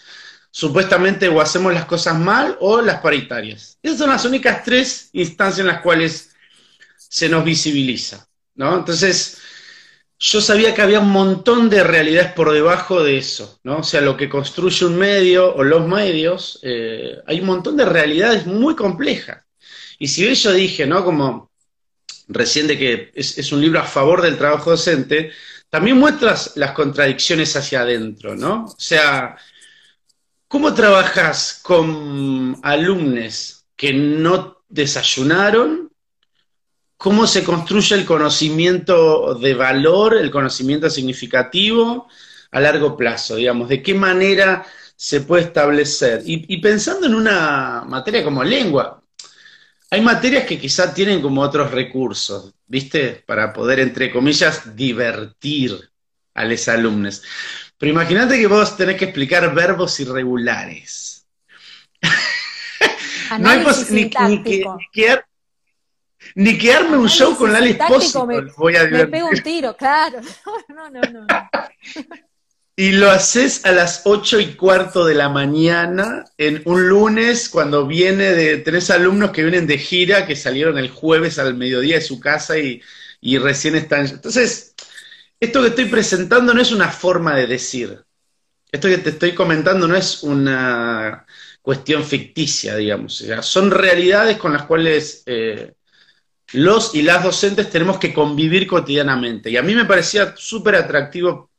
supuestamente 0.56 1.28
o 1.28 1.38
hacemos 1.38 1.74
las 1.74 1.84
cosas 1.84 2.18
mal 2.18 2.56
o 2.60 2.80
las 2.80 3.00
paritarias. 3.00 3.78
Esas 3.82 3.98
son 3.98 4.08
las 4.08 4.24
únicas 4.24 4.64
tres 4.64 5.10
instancias 5.12 5.58
en 5.58 5.66
las 5.66 5.82
cuales 5.82 6.30
se 6.96 7.28
nos 7.28 7.44
visibiliza, 7.44 8.26
¿no? 8.54 8.74
Entonces, 8.78 9.36
yo 10.18 10.40
sabía 10.40 10.74
que 10.74 10.80
había 10.80 11.00
un 11.00 11.10
montón 11.10 11.68
de 11.68 11.84
realidades 11.84 12.32
por 12.32 12.52
debajo 12.52 13.04
de 13.04 13.18
eso, 13.18 13.60
¿no? 13.64 13.80
O 13.80 13.82
sea, 13.82 14.00
lo 14.00 14.16
que 14.16 14.30
construye 14.30 14.86
un 14.86 14.96
medio 14.96 15.54
o 15.54 15.62
los 15.62 15.86
medios, 15.86 16.58
eh, 16.62 17.18
hay 17.26 17.40
un 17.40 17.46
montón 17.48 17.76
de 17.76 17.84
realidades 17.84 18.46
muy 18.46 18.74
complejas. 18.74 19.44
Y 19.98 20.08
si 20.08 20.34
yo 20.34 20.52
dije, 20.52 20.86
¿no? 20.86 21.04
Como 21.04 21.50
recién 22.28 22.66
de 22.66 22.78
que 22.78 23.12
es, 23.14 23.52
un 23.52 23.60
libro 23.60 23.80
a 23.80 23.84
favor 23.84 24.22
del 24.22 24.38
trabajo 24.38 24.70
docente, 24.70 25.32
también 25.68 25.98
muestras 25.98 26.52
las 26.56 26.70
contradicciones 26.70 27.54
hacia 27.56 27.82
adentro, 27.82 28.34
¿no? 28.34 28.64
O 28.64 28.76
sea, 28.78 29.36
¿cómo 30.56 30.72
trabajas 30.72 31.60
con 31.62 32.58
alumnos 32.62 33.66
que 33.76 33.92
no 33.92 34.62
desayunaron? 34.70 35.92
¿Cómo 36.96 37.26
se 37.26 37.44
construye 37.44 37.94
el 37.94 38.06
conocimiento 38.06 39.34
de 39.34 39.52
valor, 39.52 40.16
el 40.16 40.30
conocimiento 40.30 40.88
significativo 40.88 42.08
a 42.52 42.60
largo 42.60 42.96
plazo, 42.96 43.36
digamos? 43.36 43.68
¿De 43.68 43.82
qué 43.82 43.92
manera 43.92 44.64
se 44.96 45.20
puede 45.20 45.42
establecer? 45.42 46.22
y 46.24 46.56
pensando 46.56 47.06
en 47.06 47.14
una 47.14 47.84
materia 47.86 48.24
como 48.24 48.42
lengua, 48.42 49.02
hay 49.90 50.00
materias 50.00 50.46
que 50.46 50.58
quizá 50.58 50.94
tienen 50.94 51.20
como 51.20 51.42
otros 51.42 51.70
recursos, 51.70 52.54
¿viste? 52.66 53.22
Para 53.26 53.52
poder, 53.52 53.80
entre 53.80 54.10
comillas, 54.10 54.74
divertir 54.74 55.90
a 56.32 56.44
los 56.46 56.68
alumnos. 56.68 57.22
Pero 57.78 57.92
imagínate 57.92 58.38
que 58.38 58.46
vos 58.46 58.76
tenés 58.76 58.96
que 58.96 59.06
explicar 59.06 59.54
verbos 59.54 59.98
irregulares. 60.00 61.26
no 63.38 63.48
hay 63.48 63.64
ni, 63.90 64.04
ni, 64.04 64.10
que, 64.10 64.64
ni, 66.34 66.58
que, 66.58 66.72
arme 66.72 66.96
un 66.96 67.08
show 67.08 67.36
con 67.36 67.52
Lali 67.52 67.70
Espósito. 67.70 68.26
Me, 68.26 68.40
voy 68.56 68.76
a 68.76 68.84
me 68.84 69.06
pego 69.06 69.28
un 69.28 69.42
tiro, 69.42 69.76
claro. 69.76 70.20
No, 70.68 70.90
no, 70.90 71.00
no. 71.00 71.24
no. 71.24 71.26
Y 72.78 72.92
lo 72.92 73.10
haces 73.10 73.64
a 73.64 73.72
las 73.72 74.02
ocho 74.04 74.38
y 74.38 74.52
cuarto 74.54 75.06
de 75.06 75.14
la 75.14 75.30
mañana, 75.30 76.26
en 76.36 76.60
un 76.66 76.86
lunes, 76.90 77.48
cuando 77.48 77.86
viene 77.86 78.32
de 78.32 78.58
tres 78.58 78.90
alumnos 78.90 79.30
que 79.30 79.42
vienen 79.42 79.66
de 79.66 79.78
gira, 79.78 80.26
que 80.26 80.36
salieron 80.36 80.76
el 80.76 80.90
jueves 80.90 81.38
al 81.38 81.54
mediodía 81.54 81.94
de 81.94 82.02
su 82.02 82.20
casa 82.20 82.58
y, 82.58 82.82
recién 83.38 83.76
están. 83.76 84.04
Entonces, 84.06 84.74
esto 85.38 85.62
que 85.62 85.68
estoy 85.68 85.86
presentando 85.86 86.54
no 86.54 86.60
es 86.60 86.72
una 86.72 86.90
forma 86.90 87.34
de 87.34 87.46
decir. 87.46 88.02
Esto 88.70 88.88
que 88.88 88.98
te 88.98 89.10
estoy 89.10 89.32
comentando 89.34 89.86
no 89.86 89.94
es 89.94 90.22
una 90.22 91.24
cuestión 91.62 92.04
ficticia, 92.04 92.76
digamos. 92.76 93.24
son 93.42 93.70
realidades 93.70 94.36
con 94.36 94.52
las 94.52 94.64
cuales 94.64 95.22
eh, 95.26 95.72
los 96.52 96.94
y 96.94 97.02
las 97.02 97.24
docentes 97.24 97.70
tenemos 97.70 97.98
que 97.98 98.14
convivir 98.14 98.66
cotidianamente. 98.66 99.50
Y 99.50 99.56
a 99.56 99.62
mí 99.62 99.74
me 99.74 99.84
parecía 99.84 100.34
súper 100.36 100.76
atractivo 100.76 101.50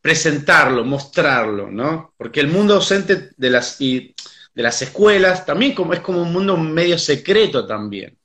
presentarlo, 0.00 0.84
mostrarlo, 0.84 1.70
¿no? 1.70 2.14
Porque 2.16 2.40
el 2.40 2.48
mundo 2.48 2.74
docente 2.74 3.30
de 3.36 3.50
las, 3.50 3.80
y 3.80 4.14
de 4.54 4.62
las 4.62 4.80
escuelas 4.82 5.44
también 5.44 5.74
como, 5.74 5.94
es 5.94 6.00
como 6.00 6.22
un 6.22 6.32
mundo 6.32 6.56
medio 6.56 6.98
secreto 6.98 7.66
también. 7.66 8.16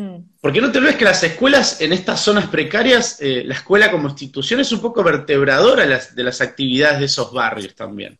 Mm. 0.00 0.30
Porque 0.40 0.62
no 0.62 0.72
te 0.72 0.80
ves 0.80 0.96
que 0.96 1.04
las 1.04 1.22
escuelas 1.22 1.80
en 1.82 1.92
estas 1.92 2.20
zonas 2.20 2.46
precarias, 2.46 3.18
eh, 3.20 3.42
la 3.44 3.54
escuela 3.54 3.90
como 3.90 4.08
institución 4.08 4.60
es 4.60 4.72
un 4.72 4.80
poco 4.80 5.04
vertebradora 5.04 5.82
de 5.82 5.90
las, 5.90 6.14
de 6.14 6.24
las 6.24 6.40
actividades 6.40 7.00
de 7.00 7.04
esos 7.04 7.32
barrios 7.32 7.74
también. 7.74 8.18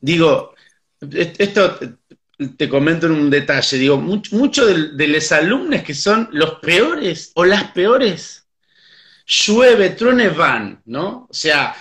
Digo, 0.00 0.54
esto 1.10 1.78
te 2.56 2.68
comento 2.68 3.06
en 3.06 3.12
un 3.12 3.30
detalle, 3.30 3.76
digo, 3.76 3.98
muchos 3.98 4.32
mucho 4.32 4.66
de, 4.66 4.92
de 4.92 5.08
los 5.08 5.30
alumnos 5.30 5.82
que 5.82 5.94
son 5.94 6.28
los 6.32 6.54
peores 6.60 7.32
o 7.34 7.44
las 7.44 7.70
peores 7.72 8.46
llueve, 9.26 9.90
truene, 9.90 10.30
van, 10.30 10.80
¿no? 10.86 11.28
O 11.30 11.34
sea, 11.34 11.76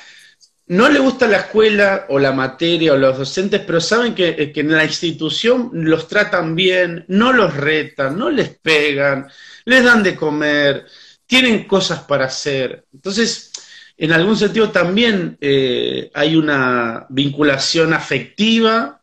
no 0.68 0.89
le 0.89 1.00
gusta 1.00 1.27
la 1.27 1.38
escuela 1.38 2.06
o 2.10 2.20
la 2.20 2.32
materia 2.32 2.94
o 2.94 2.98
los 2.98 3.18
docentes, 3.18 3.62
pero 3.62 3.82
saben 3.82 4.15
que, 4.15 4.30
eh, 4.30 4.51
que, 4.51 4.62
en 4.62 4.72
la 4.72 4.86
institución 4.86 5.70
los 5.74 6.08
tratan 6.08 6.56
bien, 6.56 7.06
no 7.08 7.34
los 7.34 7.56
retan, 7.56 8.18
no 8.18 8.30
les 8.30 8.58
pegan, 8.58 9.30
les 9.65 9.84
dan 9.84 10.03
de 10.03 10.15
comer, 10.15 10.86
tienen 11.25 11.65
cosas 11.65 12.03
para 12.03 12.25
hacer. 12.25 12.86
Entonces, 12.94 13.51
en 13.98 14.12
algún 14.13 14.38
sentido 14.38 14.72
también 14.72 15.38
eh, 15.41 16.10
hay 16.13 16.36
una 16.36 17.06
vinculación 17.10 17.94
afectiva 17.94 19.01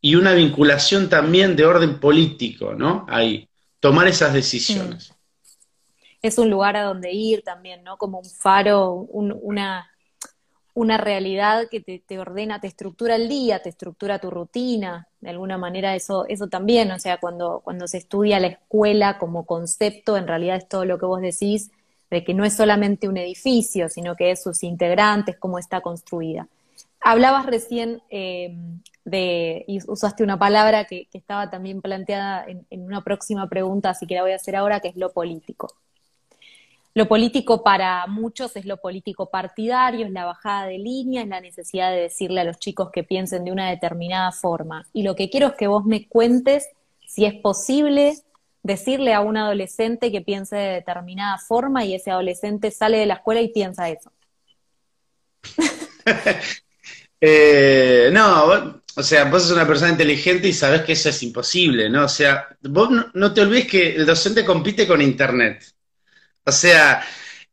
y 0.00 0.14
una 0.14 0.34
vinculación 0.34 1.08
también 1.08 1.56
de 1.56 1.64
orden 1.64 1.98
político, 1.98 2.74
¿no? 2.74 3.06
Ahí, 3.08 3.48
tomar 3.80 4.06
esas 4.08 4.32
decisiones 4.32 5.14
es 6.22 6.38
un 6.38 6.50
lugar 6.50 6.76
a 6.76 6.84
donde 6.84 7.12
ir 7.12 7.42
también, 7.42 7.82
¿no? 7.82 7.96
Como 7.96 8.18
un 8.18 8.28
faro, 8.28 8.92
una, 8.92 9.89
una 10.74 10.96
realidad 10.96 11.68
que 11.70 11.80
te, 11.80 12.18
ordena, 12.18 12.60
te 12.60 12.66
estructura 12.66 13.16
el 13.16 13.28
día, 13.28 13.62
te 13.62 13.68
estructura 13.68 14.18
tu 14.18 14.30
rutina, 14.30 15.08
de 15.20 15.30
alguna 15.30 15.58
manera 15.58 15.94
eso, 15.94 16.26
eso 16.28 16.48
también, 16.48 16.90
o 16.92 16.98
sea, 16.98 17.18
cuando, 17.18 17.60
cuando 17.64 17.88
se 17.88 17.98
estudia 17.98 18.40
la 18.40 18.48
escuela 18.48 19.18
como 19.18 19.46
concepto, 19.46 20.16
en 20.16 20.26
realidad 20.26 20.56
es 20.56 20.68
todo 20.68 20.84
lo 20.84 20.98
que 20.98 21.06
vos 21.06 21.20
decís, 21.20 21.70
de 22.10 22.24
que 22.24 22.34
no 22.34 22.44
es 22.44 22.56
solamente 22.56 23.08
un 23.08 23.16
edificio, 23.16 23.88
sino 23.88 24.16
que 24.16 24.32
es 24.32 24.42
sus 24.42 24.62
integrantes, 24.62 25.36
cómo 25.38 25.58
está 25.58 25.80
construida. 25.80 26.48
Hablabas 27.00 27.46
recién 27.46 28.02
eh, 28.10 28.54
de, 29.04 29.64
y 29.66 29.78
usaste 29.86 30.22
una 30.22 30.38
palabra 30.38 30.84
que, 30.84 31.08
estaba 31.12 31.50
también 31.50 31.80
planteada 31.80 32.44
en, 32.46 32.82
una 32.82 33.02
próxima 33.02 33.48
pregunta, 33.48 33.90
así 33.90 34.06
que 34.06 34.14
la 34.16 34.22
voy 34.22 34.32
a 34.32 34.36
hacer 34.36 34.56
ahora, 34.56 34.80
que 34.80 34.88
es 34.88 34.96
lo 34.96 35.12
político. 35.12 35.74
Lo 36.94 37.06
político 37.06 37.62
para 37.62 38.06
muchos 38.06 38.56
es 38.56 38.64
lo 38.64 38.78
político 38.78 39.30
partidario, 39.30 40.06
es 40.06 40.12
la 40.12 40.24
bajada 40.24 40.66
de 40.66 40.78
línea, 40.78 41.22
es 41.22 41.28
la 41.28 41.40
necesidad 41.40 41.90
de 41.92 42.02
decirle 42.02 42.40
a 42.40 42.44
los 42.44 42.58
chicos 42.58 42.90
que 42.92 43.04
piensen 43.04 43.44
de 43.44 43.52
una 43.52 43.70
determinada 43.70 44.32
forma. 44.32 44.86
Y 44.92 45.04
lo 45.04 45.14
que 45.14 45.30
quiero 45.30 45.48
es 45.48 45.54
que 45.54 45.68
vos 45.68 45.84
me 45.84 46.08
cuentes 46.08 46.68
si 47.06 47.24
es 47.24 47.34
posible 47.34 48.14
decirle 48.62 49.14
a 49.14 49.20
un 49.20 49.36
adolescente 49.36 50.12
que 50.12 50.20
piense 50.20 50.56
de 50.56 50.74
determinada 50.74 51.38
forma 51.38 51.84
y 51.84 51.94
ese 51.94 52.10
adolescente 52.10 52.70
sale 52.70 52.98
de 52.98 53.06
la 53.06 53.14
escuela 53.14 53.40
y 53.40 53.48
piensa 53.48 53.88
eso. 53.88 54.12
Eh, 57.22 58.08
no, 58.14 58.80
o 58.96 59.02
sea, 59.02 59.26
vos 59.26 59.42
sos 59.42 59.52
una 59.52 59.66
persona 59.66 59.90
inteligente 59.90 60.48
y 60.48 60.54
sabés 60.54 60.80
que 60.82 60.92
eso 60.92 61.10
es 61.10 61.22
imposible, 61.22 61.90
¿no? 61.90 62.06
O 62.06 62.08
sea, 62.08 62.48
vos 62.62 62.88
no, 63.12 63.34
te 63.34 63.42
olvides 63.42 63.66
que 63.66 63.94
el 63.94 64.06
docente 64.06 64.42
compite 64.42 64.86
con 64.86 65.02
Internet. 65.02 65.62
O 66.44 66.52
sea, 66.52 67.02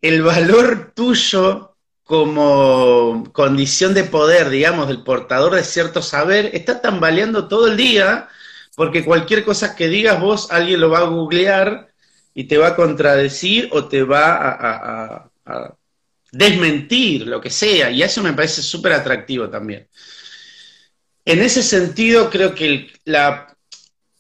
el 0.02 0.22
valor 0.24 0.92
tuyo 0.96 1.76
como 2.04 3.30
condición 3.34 3.94
de 3.94 4.06
poder, 4.06 4.50
digamos, 4.50 4.88
del 4.88 5.04
portador 5.04 5.56
de 5.56 5.64
cierto 5.64 6.02
saber, 6.02 6.52
está 6.54 6.82
tambaleando 6.82 7.48
todo 7.48 7.68
el 7.68 7.76
día, 7.76 8.30
porque 8.76 9.04
cualquier 9.04 9.44
cosa 9.44 9.76
que 9.76 9.88
digas 9.90 10.20
vos, 10.22 10.50
alguien 10.52 10.80
lo 10.80 10.90
va 10.90 11.00
a 11.00 11.10
googlear 11.10 11.90
y 12.34 12.46
te 12.46 12.58
va 12.58 12.68
a 12.68 12.76
contradecir 12.76 13.70
o 13.74 13.86
te 13.86 14.04
va 14.04 15.30
a 15.46 15.76
desmentir, 16.32 17.28
lo 17.28 17.42
que 17.42 17.50
sea, 17.50 17.90
y 17.90 18.04
eso 18.04 18.22
me 18.22 18.34
parece 18.34 18.62
súper 18.62 18.94
atractivo 18.94 19.50
también. 19.50 19.88
En 21.26 21.42
ese 21.42 21.62
sentido, 21.62 22.30
creo 22.30 22.56
que 22.56 22.92
la 23.04 23.54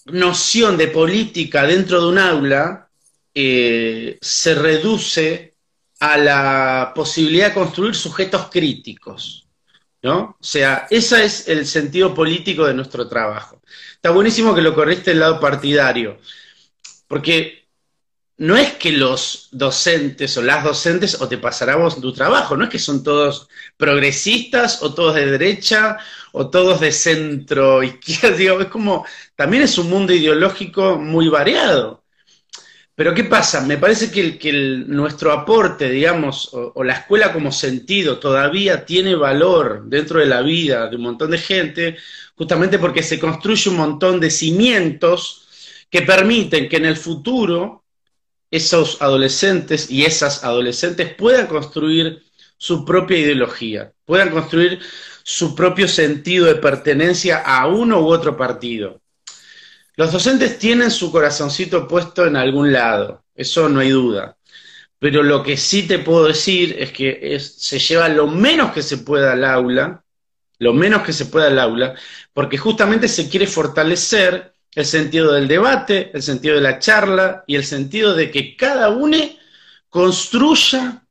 noción 0.05 0.77
de 0.77 0.87
política 0.87 1.65
dentro 1.65 2.01
de 2.01 2.07
un 2.07 2.17
aula 2.17 2.86
eh, 3.39 4.17
se 4.19 4.55
reduce 4.55 5.53
a 5.99 6.17
la 6.17 6.91
posibilidad 6.95 7.49
de 7.49 7.53
construir 7.53 7.93
sujetos 7.93 8.49
críticos, 8.49 9.47
¿no? 10.01 10.37
O 10.39 10.43
sea, 10.43 10.87
ese 10.89 11.23
es 11.23 11.47
el 11.47 11.67
sentido 11.67 12.15
político 12.15 12.65
de 12.65 12.73
nuestro 12.73 13.07
trabajo. 13.07 13.61
Está 13.93 14.09
buenísimo 14.09 14.55
que 14.55 14.63
lo 14.63 14.73
corriste 14.73 15.11
el 15.11 15.19
lado 15.19 15.39
partidario, 15.39 16.17
porque 17.07 17.67
no 18.37 18.57
es 18.57 18.73
que 18.73 18.91
los 18.91 19.49
docentes 19.51 20.35
o 20.37 20.41
las 20.41 20.63
docentes 20.63 21.21
o 21.21 21.27
te 21.27 21.37
pasará 21.37 21.75
vos 21.75 22.01
tu 22.01 22.13
trabajo, 22.13 22.57
no 22.57 22.63
es 22.63 22.71
que 22.71 22.79
son 22.79 23.03
todos 23.03 23.49
progresistas 23.77 24.81
o 24.81 24.95
todos 24.95 25.13
de 25.13 25.27
derecha 25.27 25.97
o 26.31 26.49
todos 26.49 26.79
de 26.79 26.91
centro 26.91 27.83
izquierda, 27.83 28.61
es 28.63 28.67
como, 28.69 29.05
también 29.35 29.61
es 29.61 29.77
un 29.77 29.91
mundo 29.91 30.11
ideológico 30.11 30.97
muy 30.97 31.29
variado. 31.29 32.06
Pero 32.97 33.13
¿qué 33.13 33.25
pasa? 33.25 33.61
Me 33.61 33.77
parece 33.77 34.09
que, 34.09 34.51
nuestro 34.87 35.31
aporte, 35.31 35.87
digamos, 35.87 36.49
o, 36.51 36.83
la 36.83 36.93
escuela 36.93 37.31
como 37.31 37.51
sentido 37.51 38.17
todavía 38.17 38.85
tiene 38.85 39.13
valor 39.13 39.83
dentro 39.85 40.19
de 40.19 40.25
la 40.25 40.41
vida 40.41 40.87
de 40.89 40.95
un 40.95 41.03
montón 41.03 41.29
de 41.29 41.37
gente, 41.37 41.97
justamente 42.35 42.79
porque 42.79 43.03
se 43.03 43.19
construye 43.19 43.69
un 43.69 43.77
montón 43.77 44.19
de 44.19 44.31
cimientos 44.31 45.47
que 45.91 46.01
permiten 46.01 46.67
que 46.67 46.77
en 46.77 46.85
el 46.85 46.97
futuro 46.97 47.85
esos 48.49 48.99
adolescentes 48.99 49.91
y 49.91 50.05
esas 50.05 50.43
adolescentes 50.43 51.13
puedan 51.13 51.45
construir 51.45 52.23
su 52.57 52.83
propia 52.83 53.19
ideología, 53.19 53.93
puedan 54.05 54.31
construir 54.31 54.79
su 55.21 55.53
propio 55.55 55.87
sentido 55.87 56.47
de 56.47 56.55
pertenencia 56.55 57.43
a 57.45 57.67
uno 57.67 58.01
u 58.01 58.07
otro 58.07 58.35
partido. 58.35 59.01
Los 59.97 60.11
docentes 60.11 60.59
tienen 60.59 60.91
su 60.91 61.11
corazoncito 61.11 61.87
puesto 61.87 62.27
en 62.27 62.35
algún 62.35 62.71
lado, 62.71 63.25
eso 63.33 63.67
no 63.67 63.79
hay 63.79 63.89
duda. 63.89 64.37
Pero 64.99 65.23
lo 65.23 65.41
que 65.41 65.57
sí 65.57 65.87
te 65.87 65.97
puedo 65.97 66.27
decir 66.27 66.75
es 66.77 66.91
que 66.91 67.39
se 67.39 67.79
lleva 67.79 68.07
lo 68.07 68.27
menos 68.27 68.71
que 68.73 68.83
se 68.83 68.99
pueda 68.99 69.33
al 69.33 69.43
aula, 69.43 70.03
lo 70.59 70.73
menos 70.73 71.01
que 71.01 71.13
se 71.13 71.25
pueda 71.25 71.47
al 71.47 71.57
aula, 71.57 71.95
porque 72.31 72.59
justamente 72.59 73.07
se 73.07 73.27
quiere 73.27 73.47
fortalecer 73.47 74.53
el 74.75 74.85
sentido 74.85 75.33
del 75.33 75.47
debate, 75.47 76.11
el 76.13 76.21
sentido 76.21 76.53
de 76.53 76.61
la 76.61 76.77
charla 76.77 77.43
y 77.47 77.55
el 77.55 77.63
sentido 77.63 78.13
de 78.13 78.29
que 78.29 78.55
cada 78.55 78.89
uno 78.89 79.17
construya 79.89 81.01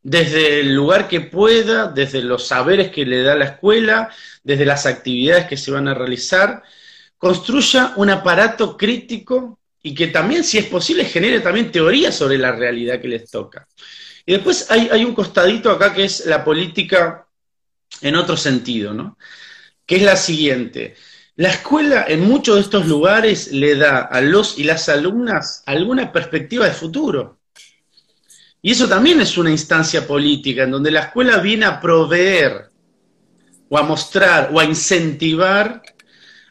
desde 0.00 0.60
el 0.60 0.76
lugar 0.76 1.08
que 1.08 1.22
pueda, 1.22 1.88
desde 1.88 2.22
los 2.22 2.46
saberes 2.46 2.92
que 2.92 3.04
le 3.04 3.24
da 3.24 3.34
la 3.34 3.46
escuela, 3.46 4.10
desde 4.44 4.64
las 4.64 4.86
actividades 4.86 5.46
que 5.46 5.56
se 5.56 5.72
van 5.72 5.88
a 5.88 5.94
realizar, 5.94 6.62
construya 7.18 7.92
un 7.96 8.10
aparato 8.10 8.76
crítico 8.76 9.58
y 9.82 9.94
que 9.94 10.08
también, 10.08 10.44
si 10.44 10.58
es 10.58 10.66
posible, 10.66 11.04
genere 11.04 11.40
también 11.40 11.70
teoría 11.70 12.10
sobre 12.10 12.38
la 12.38 12.52
realidad 12.52 13.00
que 13.00 13.08
les 13.08 13.30
toca. 13.30 13.68
Y 14.24 14.32
después 14.32 14.70
hay, 14.70 14.88
hay 14.90 15.04
un 15.04 15.14
costadito 15.14 15.70
acá 15.70 15.94
que 15.94 16.04
es 16.04 16.26
la 16.26 16.44
política 16.44 17.26
en 18.00 18.16
otro 18.16 18.36
sentido, 18.36 18.94
¿no? 18.94 19.18
Que 19.84 19.96
es 19.96 20.02
la 20.02 20.16
siguiente. 20.16 20.94
La 21.36 21.50
escuela 21.50 22.04
en 22.08 22.20
muchos 22.26 22.56
de 22.56 22.60
estos 22.62 22.86
lugares 22.86 23.52
le 23.52 23.76
da 23.76 24.00
a 24.00 24.20
los 24.20 24.58
y 24.58 24.64
las 24.64 24.88
alumnas 24.88 25.62
alguna 25.66 26.12
perspectiva 26.12 26.66
de 26.66 26.72
futuro. 26.72 27.38
Y 28.60 28.72
eso 28.72 28.88
también 28.88 29.20
es 29.20 29.38
una 29.38 29.50
instancia 29.50 30.06
política 30.06 30.64
en 30.64 30.72
donde 30.72 30.90
la 30.90 31.00
escuela 31.00 31.38
viene 31.38 31.64
a 31.64 31.80
proveer 31.80 32.70
o 33.68 33.78
a 33.78 33.82
mostrar 33.82 34.50
o 34.52 34.58
a 34.58 34.64
incentivar 34.64 35.82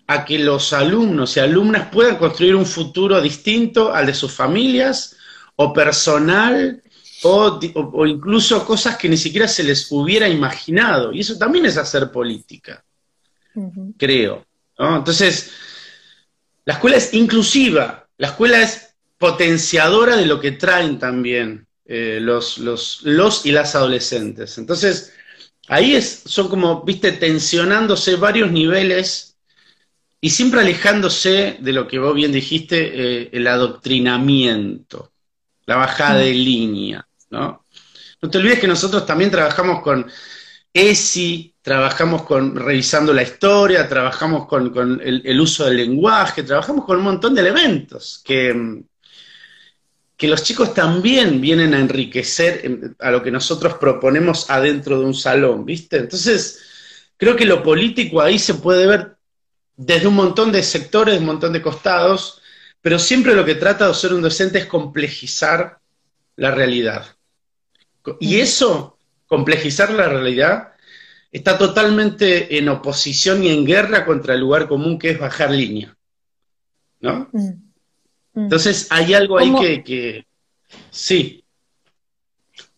a 0.07 0.23
que 0.23 0.39
los 0.39 0.71
alumnos 0.71 1.35
y 1.35 1.41
alumnas 1.41 1.89
puedan 1.91 2.17
construir 2.17 2.55
un 2.55 2.65
futuro 2.65 3.21
distinto 3.21 3.93
al 3.93 4.05
de 4.05 4.13
sus 4.13 4.31
familias 4.31 5.17
o 5.57 5.73
personal 5.73 6.81
o, 7.23 7.59
incluso 8.05 8.65
cosas 8.65 8.95
que 8.97 9.09
ni 9.09 9.17
siquiera 9.17 9.47
se 9.47 9.63
les 9.63 9.91
hubiera 9.91 10.29
imaginado. 10.29 11.11
Y 11.11 11.19
eso 11.19 11.37
también 11.37 11.65
es 11.65 11.77
hacer 11.77 12.09
política, 12.09 12.83
creo. 13.97 14.45
Entonces, 14.77 15.51
la 16.63 16.75
escuela 16.75 16.97
es 16.97 17.13
inclusiva, 17.13 18.07
la 18.17 18.27
escuela 18.27 18.61
es 18.61 18.93
potenciadora 19.17 20.15
de 20.15 20.25
lo 20.25 20.39
que 20.39 20.51
traen 20.51 20.99
también 20.99 21.67
eh, 21.85 22.19
los, 22.21 22.59
los, 22.59 23.01
los 23.03 23.45
y 23.45 23.51
las 23.51 23.75
adolescentes. 23.75 24.57
Entonces, 24.57 25.11
ahí 25.67 25.95
es, 25.95 26.21
son 26.25 26.47
como, 26.47 26.83
viste, 26.83 27.13
tensionándose 27.13 28.15
varios 28.15 28.51
niveles 28.51 29.26
y 30.19 30.29
siempre 30.29 30.61
alejándose 30.61 31.57
de 31.59 31.73
lo 31.73 31.87
que 31.87 31.99
vos 31.99 32.15
bien 32.15 32.31
dijiste, 32.31 32.91
eh, 32.93 33.29
el 33.31 33.47
adoctrinamiento, 33.47 35.11
la 35.65 35.75
bajada 35.75 36.19
de 36.19 36.33
línea, 36.33 37.07
¿no? 37.29 37.65
No 38.21 38.29
te 38.29 38.39
olvides 38.39 38.59
que 38.59 38.67
nosotros 38.67 39.05
también 39.05 39.29
trabajamos 39.29 39.81
con 39.81 40.09
ESI, 40.73 41.55
trabajamos 41.61 42.23
con 42.23 42.55
revisando 42.55 43.13
la 43.13 43.21
historia, 43.21 43.87
trabajamos 43.87 44.47
con, 44.47 44.99
el, 45.03 45.39
uso 45.39 45.65
del 45.65 45.77
lenguaje, 45.77 46.43
trabajamos 46.43 46.85
con 46.85 46.97
un 46.97 47.03
montón 47.03 47.35
de 47.35 47.41
elementos 47.41 48.21
que, 48.23 48.83
que 50.15 50.27
los 50.27 50.41
chicos 50.43 50.73
también 50.73 51.39
vienen 51.41 51.75
a 51.75 51.79
enriquecer 51.79 52.95
a 52.99 53.11
lo 53.11 53.21
que 53.21 53.31
nosotros 53.31 53.75
proponemos 53.75 54.49
adentro 54.49 54.99
de 54.99 55.05
un 55.05 55.13
salón, 55.13 55.63
¿viste? 55.63 55.97
Entonces, 55.97 56.61
creo 57.17 57.35
que 57.35 57.45
lo 57.45 57.61
político 57.61 58.21
ahí 58.21 58.39
se 58.39 58.55
puede 58.55 58.87
ver 58.87 59.16
desde 59.77 60.07
un 60.07 60.15
montón 60.15 60.51
de 60.51 60.63
sectores, 60.63 61.19
un 61.19 61.25
montón 61.25 61.53
de 61.53 61.61
costados, 61.61 62.41
pero 62.81 62.97
siempre 62.97 63.35
lo 63.35 63.45
que 63.45 63.55
trata 63.55 63.87
de 63.87 63.93
ser 63.93 64.13
un 64.13 64.23
docente 64.23 64.57
es 64.57 64.65
complejizar 64.65 65.79
la 66.35 66.51
realidad. 66.51 67.05
Y 68.19 68.39
eso, 68.39 68.97
complejizar 69.27 69.91
la 69.91 70.07
realidad, 70.07 70.73
está 71.31 71.57
totalmente 71.57 72.57
en 72.57 72.69
oposición 72.69 73.43
y 73.43 73.49
en 73.49 73.65
guerra 73.65 74.05
contra 74.05 74.33
el 74.33 74.39
lugar 74.39 74.67
común 74.67 74.97
que 74.97 75.11
es 75.11 75.19
bajar 75.19 75.51
línea. 75.51 75.95
¿No? 76.99 77.29
Mm. 77.31 77.67
Mm. 78.33 78.43
Entonces 78.43 78.87
hay 78.89 79.13
algo 79.13 79.37
ahí 79.37 79.83
que, 79.83 80.25
sí. 80.89 81.43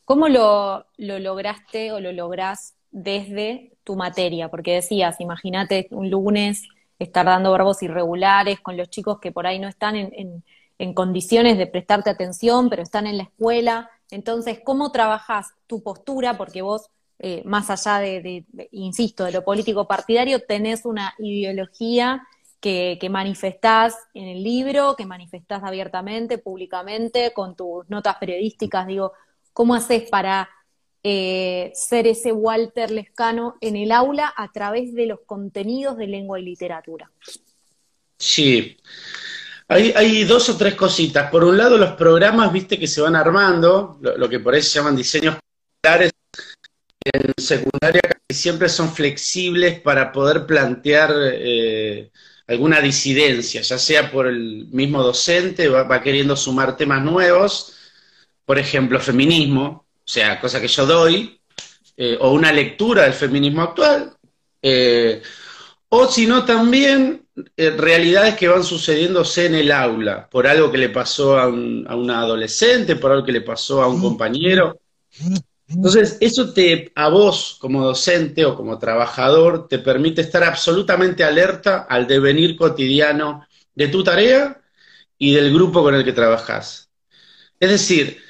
¿Cómo 0.03 0.27
lo, 0.27 0.85
lograste 0.97 1.91
o 1.91 1.99
lo 1.99 2.11
lográs 2.11 2.73
desde 2.91 3.73
tu 3.83 3.95
materia? 3.95 4.49
Porque 4.49 4.73
decías, 4.73 5.21
imagínate 5.21 5.87
un 5.91 6.09
lunes 6.09 6.63
estar 6.99 7.25
dando 7.25 7.51
verbos 7.51 7.81
irregulares 7.81 8.59
con 8.59 8.77
los 8.77 8.89
chicos 8.89 9.19
que 9.19 9.31
por 9.31 9.47
ahí 9.47 9.57
no 9.57 9.67
están 9.67 9.95
en, 9.95 10.43
en 10.77 10.93
condiciones 10.93 11.57
de 11.57 11.67
prestarte 11.67 12.09
atención, 12.09 12.69
pero 12.69 12.83
están 12.83 13.07
en 13.07 13.17
la 13.17 13.23
escuela. 13.23 13.89
Entonces, 14.11 14.59
¿cómo 14.63 14.91
trabajas 14.91 15.53
tu 15.67 15.81
postura? 15.81 16.37
Porque 16.37 16.61
vos 16.61 16.89
eh, 17.19 17.43
más 17.45 17.69
allá 17.69 17.99
de, 17.99 18.45
insisto, 18.71 19.25
de 19.25 19.33
lo 19.33 19.43
político 19.43 19.87
partidario, 19.87 20.45
tenés 20.45 20.85
una 20.85 21.13
ideología 21.19 22.25
que, 22.61 22.97
que, 22.99 23.09
manifestás 23.09 23.95
en 24.13 24.25
el 24.27 24.41
libro, 24.41 24.95
que 24.95 25.05
manifestás 25.05 25.63
abiertamente, 25.63 26.37
públicamente, 26.37 27.33
con 27.33 27.55
tus 27.57 27.89
notas 27.89 28.15
periodísticas, 28.17 28.87
digo, 28.87 29.11
¿Cómo 29.51 29.75
haces 29.75 30.09
para 30.09 30.47
eh, 31.03 31.71
ser 31.73 32.07
ese 32.07 32.31
Walter 32.31 32.91
Lescano 32.91 33.55
en 33.61 33.75
el 33.75 33.91
aula 33.91 34.33
a 34.35 34.51
través 34.51 34.93
de 34.93 35.05
los 35.05 35.19
contenidos 35.25 35.97
de 35.97 36.07
lengua 36.07 36.39
y 36.39 36.43
literatura? 36.43 37.09
Sí. 38.17 38.77
Hay, 39.67 40.23
dos 40.23 40.49
o 40.49 40.57
tres 40.57 40.73
cositas. 40.73 41.29
Por 41.29 41.43
un 41.43 41.55
lado, 41.55 41.77
los 41.77 41.91
programas, 41.91 42.51
viste, 42.51 42.79
que 42.79 42.87
se 42.87 43.01
van 43.01 43.15
armando, 43.15 43.99
lo, 44.01 44.27
que 44.27 44.39
por 44.39 44.55
ahí 44.55 44.63
se 44.63 44.79
llaman 44.79 44.95
diseños 44.95 45.35
escolares 45.83 46.11
en 47.05 47.33
secundaria, 47.37 48.01
que 48.27 48.35
siempre 48.35 48.67
son 48.67 48.91
flexibles 48.91 49.79
para 49.79 50.11
poder 50.11 50.47
plantear 50.47 51.13
eh, 51.15 52.09
alguna 52.47 52.81
disidencia, 52.81 53.61
ya 53.61 53.77
sea 53.77 54.11
por 54.11 54.25
el 54.25 54.67
mismo 54.71 55.03
docente, 55.03 55.69
va, 55.69 56.01
queriendo 56.01 56.35
sumar 56.35 56.75
temas 56.75 57.03
nuevos, 57.03 57.75
por 58.45 58.57
ejemplo, 58.57 58.99
feminismo, 58.99 59.85
sea, 60.09 60.39
cosa 60.39 60.59
que 60.59 60.67
yo 60.67 60.85
doy, 60.87 61.39
eh, 61.95 62.17
o 62.19 62.31
una 62.31 62.51
lectura 62.51 63.03
del 63.03 63.13
feminismo 63.13 63.61
actual, 63.61 64.11
eh, 64.61 65.21
o 65.89 66.07
si 66.07 66.25
no 66.25 66.45
también 66.45 67.27
eh, 67.55 67.69
realidades 67.69 68.35
que 68.35 68.47
van 68.47 68.63
sucediéndose 68.63 69.45
en 69.45 69.55
el 69.55 69.71
aula, 69.71 70.27
por 70.27 70.47
algo 70.47 70.71
que 70.71 70.79
le 70.79 70.89
pasó 70.89 71.37
a, 71.37 71.47
un, 71.47 71.85
a 71.87 71.95
una 71.95 72.21
adolescente, 72.21 72.95
por 72.95 73.11
algo 73.11 73.25
que 73.25 73.33
le 73.33 73.41
pasó 73.41 73.83
a 73.83 73.87
un 73.87 74.01
compañero. 74.01 74.79
Entonces, 75.67 76.17
eso 76.19 76.53
te, 76.53 76.91
a 76.95 77.09
vos 77.09 77.57
como 77.59 77.85
docente 77.85 78.45
o 78.45 78.55
como 78.55 78.79
trabajador, 78.79 79.67
te 79.67 79.77
permite 79.77 80.21
estar 80.21 80.43
absolutamente 80.43 81.23
alerta 81.23 81.85
al 81.87 82.07
devenir 82.07 82.57
cotidiano 82.57 83.45
de 83.75 83.87
tu 83.89 84.03
tarea 84.03 84.59
y 85.19 85.35
del 85.35 85.53
grupo 85.53 85.83
con 85.83 85.93
el 85.93 86.03
que 86.03 86.13
trabajas. 86.13 86.89
Es 87.59 87.69
decir, 87.69 88.23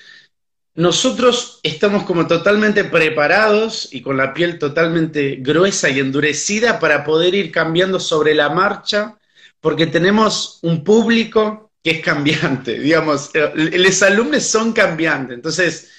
nosotros 0.76 1.60
estamos 1.64 2.04
como 2.04 2.28
totalmente 2.28 2.86
preparados 2.86 3.90
y 3.92 4.02
con 4.02 4.18
la 4.18 4.34
piel 4.34 4.60
totalmente 4.60 5.38
gruesa 5.40 5.90
y 5.90 6.00
endurecida 6.00 6.80
para 6.80 7.04
poder 7.04 7.36
ir 7.36 7.52
cambiando 7.52 8.00
sobre 8.00 8.34
la 8.34 8.50
marcha, 8.50 9.18
porque 9.60 9.88
tenemos 9.88 10.60
un 10.62 10.84
público 10.84 11.72
que 11.84 11.92
es 11.92 12.02
cambiante, 12.02 12.80
digamos, 12.80 13.32
los 13.56 14.04
alumnos 14.04 14.44
son 14.44 14.74
cambiantes. 14.74 15.36
Entonces, 15.36 15.92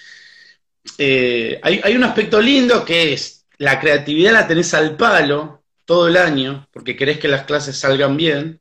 eh, 0.99 1.61
hay, 1.63 1.95
un 1.95 2.05
aspecto 2.05 2.41
lindo 2.41 2.85
que 2.85 3.13
es 3.13 3.47
la 3.59 3.79
creatividad 3.79 4.33
la 4.33 4.49
tenés 4.49 4.73
al 4.73 4.97
palo 4.97 5.63
todo 5.85 6.09
el 6.09 6.17
año, 6.17 6.69
porque 6.73 6.97
querés 6.97 7.19
que 7.19 7.29
las 7.29 7.45
clases 7.45 7.77
salgan 7.77 8.17
bien. 8.17 8.61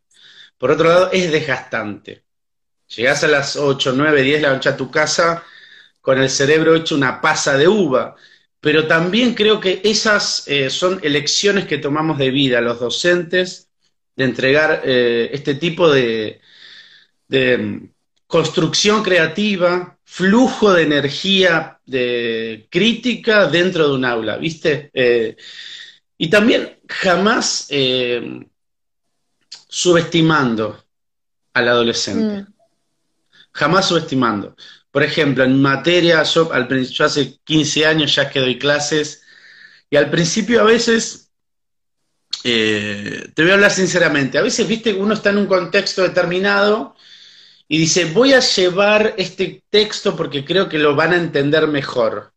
Por 0.57 0.71
otro 0.71 0.89
lado, 0.89 1.09
es 1.13 1.31
desgastante. 1.31 2.23
Llegás 2.95 3.23
a 3.23 3.27
las 3.27 3.55
8, 3.55 3.93
9, 3.95 4.21
10 4.23 4.41
de 4.41 4.47
la 4.47 4.53
noche 4.53 4.69
a 4.69 4.75
tu 4.75 4.91
casa 4.91 5.43
con 6.01 6.19
el 6.19 6.29
cerebro 6.29 6.75
hecho 6.75 6.95
una 6.95 7.21
pasa 7.21 7.57
de 7.57 7.67
uva. 7.67 8.15
Pero 8.61 8.87
también 8.87 9.33
creo 9.35 9.59
que 9.59 9.81
esas 9.83 10.47
eh, 10.47 10.69
son 10.69 10.99
elecciones 11.01 11.65
que 11.65 11.77
tomamos 11.77 12.17
de 12.17 12.29
vida 12.29 12.61
los 12.61 12.79
docentes, 12.79 13.69
de 14.15 14.25
entregar 14.25 14.81
eh, 14.83 15.29
este 15.31 15.55
tipo 15.55 15.89
de, 15.89 16.41
de 17.29 17.57
mm, 17.57 17.89
construcción 18.27 19.01
creativa, 19.01 19.97
flujo 20.03 20.73
de 20.73 20.83
energía 20.83 21.79
de 21.85 22.67
crítica 22.69 23.47
dentro 23.47 23.87
de 23.87 23.95
un 23.95 24.03
aula, 24.03 24.37
¿viste? 24.37 24.89
Eh, 24.93 25.37
y 26.17 26.29
también 26.29 26.79
jamás 26.87 27.67
eh, 27.69 28.45
subestimando 29.67 30.83
al 31.53 31.67
adolescente. 31.67 32.41
Mm. 32.41 32.53
Jamás 33.51 33.87
subestimando. 33.87 34.55
Por 34.91 35.03
ejemplo, 35.03 35.43
en 35.43 35.61
materia, 35.61 36.23
yo, 36.23 36.49
hace 36.53 37.37
15 37.43 37.85
años 37.85 38.15
ya 38.15 38.29
que 38.29 38.39
doy 38.39 38.57
clases, 38.57 39.23
y 39.89 39.95
al 39.95 40.09
principio 40.09 40.61
a 40.61 40.65
veces, 40.65 41.31
eh, 42.43 43.29
te 43.33 43.41
voy 43.41 43.51
a 43.51 43.55
hablar 43.55 43.71
sinceramente, 43.71 44.37
a 44.37 44.41
veces, 44.41 44.67
viste, 44.67 44.93
uno 44.93 45.13
está 45.13 45.29
en 45.29 45.37
un 45.37 45.47
contexto 45.47 46.01
determinado 46.01 46.95
y 47.67 47.77
dice, 47.77 48.05
voy 48.05 48.33
a 48.33 48.39
llevar 48.39 49.13
este 49.17 49.63
texto 49.69 50.15
porque 50.15 50.43
creo 50.43 50.67
que 50.67 50.79
lo 50.79 50.95
van 50.95 51.13
a 51.13 51.17
entender 51.17 51.67
mejor. 51.67 52.33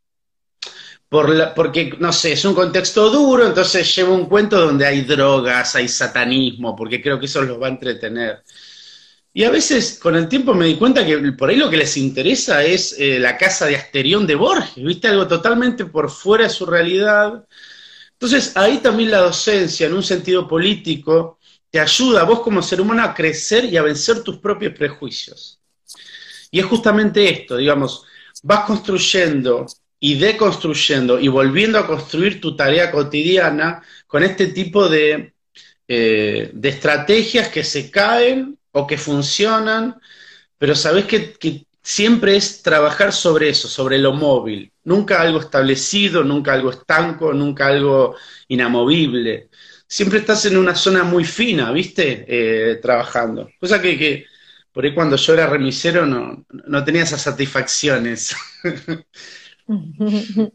Por 1.08 1.54
porque, 1.54 1.94
no 1.98 2.12
sé, 2.12 2.32
es 2.32 2.44
un 2.44 2.54
contexto 2.54 3.10
duro, 3.10 3.46
entonces 3.46 3.94
llevo 3.94 4.14
un 4.14 4.26
cuento 4.26 4.58
donde 4.58 4.86
hay 4.86 5.02
drogas, 5.02 5.74
hay 5.76 5.88
satanismo, 5.88 6.74
porque 6.74 7.02
creo 7.02 7.18
que 7.18 7.26
eso 7.26 7.42
los 7.42 7.60
va 7.60 7.66
a 7.66 7.70
entretener. 7.70 8.42
Y 9.34 9.44
a 9.44 9.50
veces 9.50 9.98
con 9.98 10.14
el 10.14 10.28
tiempo 10.28 10.52
me 10.52 10.66
di 10.66 10.76
cuenta 10.76 11.06
que 11.06 11.16
por 11.32 11.48
ahí 11.48 11.56
lo 11.56 11.70
que 11.70 11.78
les 11.78 11.96
interesa 11.96 12.62
es 12.64 12.94
eh, 12.98 13.18
la 13.18 13.38
casa 13.38 13.66
de 13.66 13.76
Asterión 13.76 14.26
de 14.26 14.34
Borges, 14.34 14.84
¿viste? 14.84 15.08
Algo 15.08 15.26
totalmente 15.26 15.86
por 15.86 16.10
fuera 16.10 16.44
de 16.44 16.50
su 16.50 16.66
realidad. 16.66 17.46
Entonces 18.12 18.56
ahí 18.56 18.78
también 18.78 19.10
la 19.10 19.20
docencia, 19.20 19.86
en 19.86 19.94
un 19.94 20.02
sentido 20.02 20.46
político, 20.46 21.38
te 21.70 21.80
ayuda 21.80 22.20
a 22.20 22.24
vos 22.24 22.40
como 22.40 22.60
ser 22.60 22.80
humano 22.82 23.02
a 23.02 23.14
crecer 23.14 23.64
y 23.64 23.78
a 23.78 23.82
vencer 23.82 24.22
tus 24.22 24.36
propios 24.38 24.74
prejuicios. 24.74 25.60
Y 26.50 26.60
es 26.60 26.66
justamente 26.66 27.28
esto, 27.30 27.56
digamos, 27.56 28.04
vas 28.42 28.66
construyendo 28.66 29.64
y 29.98 30.16
deconstruyendo 30.16 31.18
y 31.18 31.28
volviendo 31.28 31.78
a 31.78 31.86
construir 31.86 32.38
tu 32.40 32.54
tarea 32.54 32.90
cotidiana 32.90 33.82
con 34.06 34.22
este 34.22 34.48
tipo 34.48 34.88
de, 34.90 35.32
eh, 35.88 36.50
de 36.52 36.68
estrategias 36.68 37.48
que 37.48 37.64
se 37.64 37.90
caen 37.90 38.58
o 38.72 38.86
que 38.86 38.98
funcionan, 38.98 40.00
pero 40.58 40.74
sabés 40.74 41.06
que, 41.06 41.32
que 41.34 41.66
siempre 41.82 42.36
es 42.36 42.62
trabajar 42.62 43.12
sobre 43.12 43.48
eso, 43.50 43.68
sobre 43.68 43.98
lo 43.98 44.12
móvil, 44.12 44.72
nunca 44.84 45.20
algo 45.20 45.40
establecido, 45.40 46.24
nunca 46.24 46.52
algo 46.52 46.70
estanco, 46.70 47.32
nunca 47.32 47.68
algo 47.68 48.16
inamovible 48.48 49.48
siempre 49.92 50.20
estás 50.20 50.46
en 50.46 50.56
una 50.56 50.74
zona 50.74 51.04
muy 51.04 51.22
fina, 51.22 51.70
¿viste? 51.70 52.24
Eh, 52.26 52.76
trabajando. 52.76 53.50
Cosa 53.60 53.82
que, 53.82 54.24
por 54.72 54.86
ahí 54.86 54.94
cuando 54.94 55.16
yo 55.16 55.34
era 55.34 55.46
remisero 55.46 56.06
no, 56.06 56.46
tenía 56.82 57.02
esas 57.02 57.20
satisfacciones. 57.20 58.34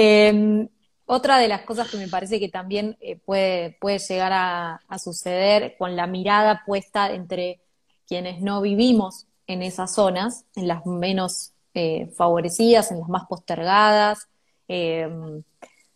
Em, 0.00 0.68
otra 1.10 1.38
de 1.38 1.48
las 1.48 1.62
cosas 1.62 1.90
que 1.90 1.96
me 1.96 2.06
parece 2.06 2.38
que 2.38 2.50
también 2.50 2.98
eh, 3.00 3.16
puede, 3.16 3.78
puede 3.80 3.98
llegar 3.98 4.32
a, 4.34 4.98
suceder 4.98 5.74
con 5.78 5.96
la 5.96 6.06
mirada 6.06 6.62
puesta 6.66 7.12
entre 7.12 7.62
quienes 8.06 8.42
no 8.42 8.60
vivimos 8.60 9.26
en 9.46 9.62
esas 9.62 9.94
zonas, 9.94 10.44
en 10.54 10.68
las 10.68 10.84
menos 10.84 11.54
eh, 11.72 12.10
favorecidas, 12.14 12.90
en 12.90 13.00
las 13.00 13.08
más 13.08 13.24
postergadas, 13.26 14.28
em, 14.68 15.42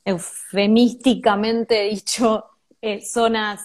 eufemísticamente 0.05 1.83
dicho, 1.91 2.47
eh, 2.81 3.03
zonas 3.03 3.61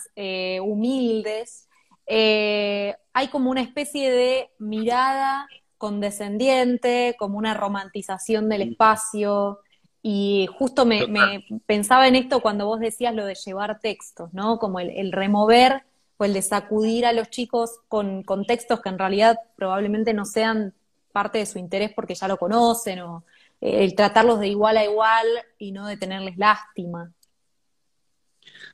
humildes, 0.62 1.68
hay 2.06 3.28
como 3.32 3.50
una 3.50 3.62
especie 3.62 4.12
de 4.12 4.50
mirada 4.60 5.48
condescendiente, 5.78 7.16
como 7.18 7.38
una 7.38 7.54
romantización 7.54 8.50
del 8.50 8.64
espacio. 8.64 9.62
Y 10.02 10.48
justo 10.58 10.86
me, 10.86 11.44
pensaba 11.66 12.08
en 12.08 12.16
esto 12.16 12.40
cuando 12.40 12.66
vos 12.66 12.80
decías 12.80 13.14
lo 13.14 13.26
de 13.26 13.36
llevar 13.36 13.80
textos, 13.80 14.34
¿no? 14.34 14.60
Como 14.60 14.80
el, 14.80 15.12
remover 15.12 15.84
o 16.18 16.26
el 16.26 16.34
de 16.34 16.42
sacudir 16.42 17.06
a 17.06 17.14
los 17.14 17.30
chicos 17.30 17.80
con, 17.88 18.24
con, 18.24 18.46
textos 18.46 18.82
que 18.82 18.90
en 18.90 19.00
realidad 19.00 19.38
probablemente 19.56 20.14
no 20.14 20.26
sean 20.26 20.74
parte 21.12 21.40
de 21.40 21.46
su 21.46 21.60
interés 21.60 21.92
porque 21.94 22.16
ya 22.16 22.28
lo 22.28 22.38
conocen, 22.38 23.00
o 23.00 23.24
el 23.60 23.96
tratarlos 23.96 24.40
de 24.40 24.48
igual 24.48 24.78
a 24.78 24.86
igual 24.86 25.26
y 25.58 25.72
no 25.72 25.88
de 25.88 25.98
tenerles 25.98 26.38
lástima. 26.38 27.12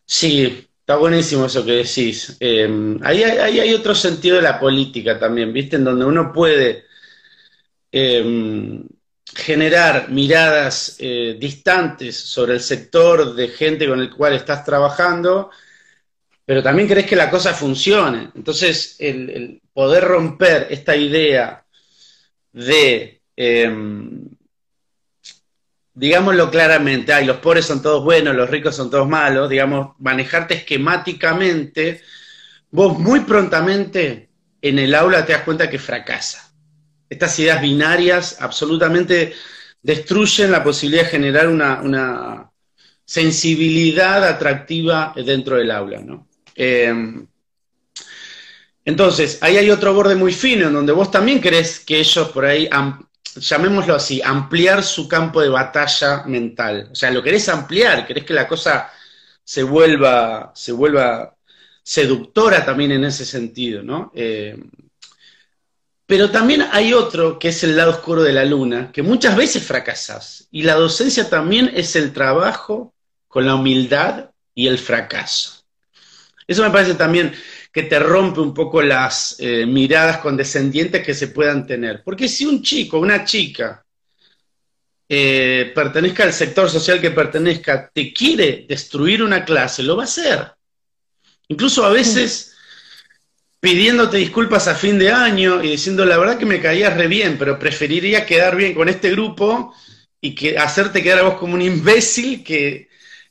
Sí, 0.06 0.68
está 0.80 0.98
buenísimo 0.98 1.46
eso 1.46 1.66
que 1.66 1.72
decís. 1.72 2.36
Eh, 2.40 2.98
ahí, 3.04 3.24
hay 3.24 3.74
otro 3.74 3.96
sentido 3.96 4.36
de 4.36 4.42
la 4.42 4.60
política 4.60 5.18
también, 5.18 5.54
¿viste? 5.54 5.78
En 5.78 5.86
donde 5.86 6.06
uno 6.06 6.34
puede 6.34 6.84
eh, 7.92 8.84
generar 9.26 10.10
miradas 10.10 10.98
eh, 11.00 11.38
distantes 11.40 12.16
sobre 12.16 12.54
el 12.54 12.62
sector 12.62 13.36
de 13.36 13.48
gente 13.50 13.88
con 13.88 14.00
el 14.00 14.12
cual 14.12 14.34
estás 14.34 14.64
trabajando, 14.66 15.50
pero 16.46 16.62
también 16.62 16.88
crees 16.88 17.08
que 17.08 17.16
la 17.16 17.30
cosa 17.30 17.54
funcione. 17.54 18.30
Entonces, 18.36 18.96
el 19.00 19.62
poder 19.74 20.04
romper 20.04 20.68
esta 20.70 20.96
idea 20.96 21.66
de 22.52 23.22
digámoslo 25.94 26.50
claramente, 26.50 27.14
ay, 27.14 27.26
los 27.26 27.38
pobres 27.38 27.66
son 27.66 27.82
todos 27.82 28.04
buenos, 28.04 28.36
los 28.36 28.50
ricos 28.50 28.76
son 28.76 28.90
todos 28.90 29.08
malos, 29.08 29.50
digamos, 29.50 29.96
manejarte 30.00 30.56
esquemáticamente, 30.56 32.02
vos 32.72 32.98
muy 32.98 33.22
prontamente 33.22 34.30
en 34.62 34.80
el 34.80 34.96
aula 34.96 35.26
te 35.26 35.34
das 35.34 35.44
cuenta 35.44 35.70
que 35.70 35.80
fracasa. 35.80 36.43
Estas 37.14 37.38
ideas 37.40 37.62
binarias 37.62 38.38
absolutamente 38.40 39.34
destruyen 39.82 40.52
la 40.52 40.64
posibilidad 40.64 41.04
de 41.04 41.10
generar 41.10 41.48
una, 41.48 42.50
sensibilidad 43.06 44.24
atractiva 44.24 45.14
dentro 45.16 45.58
del 45.58 45.70
aula, 45.70 46.00
¿no? 46.00 46.28
Em, 46.56 47.28
entonces, 48.86 49.38
ahí 49.42 49.58
hay 49.58 49.70
otro 49.70 49.94
borde 49.94 50.16
muy 50.16 50.34
fino 50.34 50.68
en 50.68 50.74
donde 50.74 50.94
vos 50.94 51.12
también 51.12 51.42
querés 51.42 51.80
que 51.82 52.00
ellos 52.00 52.30
por 52.30 52.46
ahí 52.46 52.70
llamémoslo 53.36 53.96
así, 53.96 54.22
ampliar 54.24 54.84
su 54.84 55.08
campo 55.08 55.42
de 55.42 55.50
batalla 55.50 56.24
mental. 56.26 56.90
O 56.92 56.96
sea, 56.96 57.12
lo 57.12 57.22
querés 57.22 57.50
ampliar, 57.50 58.08
querés 58.08 58.24
que 58.24 58.34
la 58.34 58.48
cosa 58.48 58.90
se 59.44 59.64
vuelva, 59.64 60.52
se 60.56 60.72
vuelva 60.72 61.36
seductora 61.84 62.64
también 62.66 62.94
en 62.94 63.04
ese 63.06 63.26
sentido, 63.26 63.84
¿no? 63.84 64.12
Eh, 64.16 64.58
pero 66.06 66.30
también 66.32 66.68
hay 66.72 66.94
otro 66.94 67.40
que 67.40 67.50
es 67.50 67.64
el 67.64 67.78
lado 67.78 67.92
oscuro 67.92 68.24
de 68.24 68.34
la 68.34 68.46
luna, 68.46 68.92
que 68.92 69.02
muchas 69.02 69.36
veces 69.38 69.64
fracasas. 69.64 70.48
Y 70.52 70.64
la 70.64 70.76
docencia 70.76 71.30
también 71.30 71.72
es 71.74 71.96
el 71.96 72.12
trabajo 72.12 72.94
con 73.28 73.46
la 73.46 73.56
humildad 73.56 74.30
y 74.54 74.68
el 74.68 74.78
fracaso. 74.78 75.64
Eso 76.46 76.62
me 76.62 76.72
parece 76.72 76.96
también 76.96 77.34
que 77.72 77.84
te 77.84 77.98
rompe 78.00 78.42
un 78.42 78.54
poco 78.54 78.82
las 78.82 79.36
eh, 79.40 79.66
miradas 79.66 80.18
condescendientes 80.18 81.04
que 81.04 81.14
se 81.14 81.30
puedan 81.30 81.66
tener. 81.66 82.04
Porque 82.04 82.28
si 82.28 82.46
un 82.46 82.62
chico, 82.62 83.00
una 83.00 83.24
chica, 83.24 83.84
eh, 85.10 85.72
pertenezca 85.74 86.24
al 86.24 86.34
sector 86.34 86.70
social 86.70 87.02
que 87.02 87.12
pertenezca, 87.12 87.90
te 87.92 88.14
quiere 88.14 88.66
destruir 88.68 89.24
una 89.24 89.44
clase, 89.44 89.84
lo 89.84 89.96
va 89.96 90.04
a 90.04 90.06
hacer. 90.06 90.52
Incluso 91.48 91.86
a 91.86 91.90
veces 91.90 92.53
pidiéndote 93.64 94.18
disculpas 94.18 94.68
a 94.68 94.76
fin 94.76 95.00
de 95.00 95.10
año 95.10 95.64
y 95.64 95.70
diciendo 95.70 96.04
la 96.04 96.18
verdad 96.18 96.38
que 96.38 96.46
me 96.46 96.60
caías 96.60 96.98
re 96.98 97.08
bien, 97.08 97.38
pero 97.38 97.58
preferiría 97.58 98.26
quedar 98.26 98.58
bien 98.58 98.74
con 98.74 98.90
este 98.90 99.10
grupo 99.12 99.74
y 100.20 100.36
que 100.36 100.58
hacerte 100.58 101.02
quedar 101.02 101.20
a 101.20 101.24
vos 101.30 101.36
como 101.36 101.54
un 101.54 101.62
imbécil 101.62 102.44
que, 102.44 102.90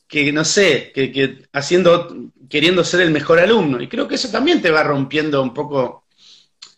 que 0.09 0.33
no 0.33 0.42
sé, 0.42 0.90
que, 0.95 1.12
que 1.12 1.42
haciendo 1.53 2.31
queriendo 2.49 2.83
ser 2.83 3.03
el 3.03 3.11
mejor 3.11 3.40
alumno. 3.40 3.83
Y 3.83 3.88
creo 3.88 4.09
que 4.09 4.14
eso 4.14 4.31
también 4.31 4.62
te 4.62 4.71
va 4.71 4.83
rompiendo 4.83 5.42
un 5.42 5.53
poco 5.53 6.07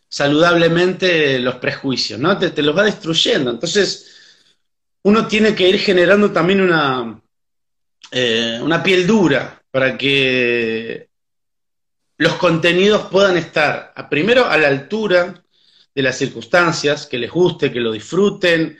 saludablemente 0.08 1.38
los 1.38 1.54
prejuicios, 1.54 2.18
¿no? 2.18 2.36
Te, 2.36 2.60
los 2.60 2.76
va 2.76 2.82
destruyendo. 2.82 3.52
Entonces, 3.52 4.16
uno 5.04 5.28
tiene 5.28 5.54
que 5.54 5.68
ir 5.68 5.78
generando 5.78 6.32
también 6.32 6.60
una, 6.60 7.22
eh, 8.10 8.58
una 8.60 8.82
piel 8.82 9.06
dura 9.06 9.62
para 9.70 9.96
que 9.96 11.08
los 12.16 12.34
contenidos 12.34 13.06
puedan 13.10 13.36
estar, 13.36 13.92
primero, 14.08 14.46
a 14.46 14.56
la 14.56 14.68
altura 14.68 15.42
de 15.94 16.02
las 16.02 16.16
circunstancias, 16.16 17.06
que 17.06 17.18
les 17.18 17.30
guste, 17.30 17.72
que 17.72 17.80
lo 17.80 17.92
disfruten, 17.92 18.78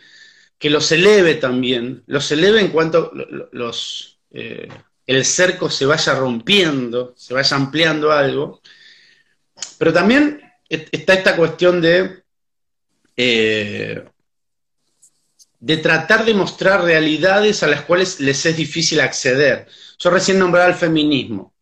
que 0.58 0.70
los 0.70 0.90
eleve 0.92 1.34
también, 1.34 2.02
los 2.06 2.30
eleve 2.32 2.60
en 2.60 2.68
cuanto 2.68 3.12
los, 3.52 4.18
eh, 4.30 4.68
el 5.06 5.24
cerco 5.24 5.70
se 5.70 5.86
vaya 5.86 6.14
rompiendo, 6.14 7.14
se 7.16 7.34
vaya 7.34 7.56
ampliando 7.56 8.10
algo. 8.12 8.60
Pero 9.78 9.92
también 9.92 10.40
está 10.68 11.14
esta 11.14 11.36
cuestión 11.36 11.80
de, 11.80 12.22
eh, 13.16 14.04
de 15.60 15.76
tratar 15.78 16.24
de 16.24 16.34
mostrar 16.34 16.82
realidades 16.82 17.62
a 17.62 17.66
las 17.66 17.82
cuales 17.82 18.20
les 18.20 18.44
es 18.46 18.56
difícil 18.56 19.00
acceder. 19.00 19.66
Yo 19.98 20.10
recién 20.10 20.38
nombraba 20.38 20.68
el 20.68 20.74
feminismo. 20.74 21.53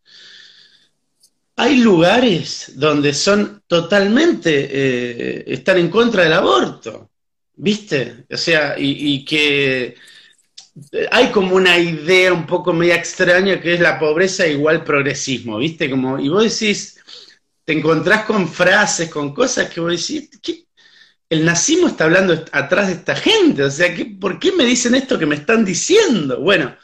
Hay 1.62 1.76
lugares 1.76 2.72
donde 2.74 3.14
son 3.14 3.62
totalmente, 3.66 4.50
eh, 4.70 5.44
están 5.46 5.78
en 5.78 5.88
contra 5.90 6.24
del 6.24 6.32
aborto, 6.32 7.10
¿viste? 7.54 8.26
O 8.30 8.36
sea, 8.36 8.74
y 8.78 9.24
que 9.24 9.96
hay 11.10 11.30
como 11.30 11.54
una 11.56 11.78
idea 11.78 12.32
un 12.32 12.46
poco 12.46 12.72
media 12.72 12.96
extraña 12.96 13.60
que 13.60 13.74
es 13.74 13.80
la 13.80 13.98
pobreza 13.98 14.46
igual 14.46 14.84
progresismo, 14.84 15.58
¿viste? 15.58 15.90
Como, 15.90 16.18
y 16.18 16.28
vos 16.28 16.44
decís, 16.44 16.98
te 17.64 17.72
encontrás 17.74 18.24
con 18.24 18.48
frases, 18.48 19.10
con 19.10 19.34
cosas 19.34 19.68
que 19.70 19.80
vos 19.80 19.90
decís, 19.90 20.30
¿qué? 20.42 20.64
el 21.28 21.44
nazismo 21.44 21.88
está 21.88 22.04
hablando 22.04 22.44
atrás 22.52 22.88
de 22.88 22.94
esta 22.94 23.16
gente, 23.16 23.62
o 23.64 23.70
sea, 23.70 23.94
¿qué, 23.94 24.04
¿por 24.06 24.38
qué 24.38 24.52
me 24.52 24.64
dicen 24.64 24.94
esto 24.94 25.18
que 25.18 25.26
me 25.26 25.36
están 25.36 25.64
diciendo? 25.64 26.40
Bueno, 26.40 26.76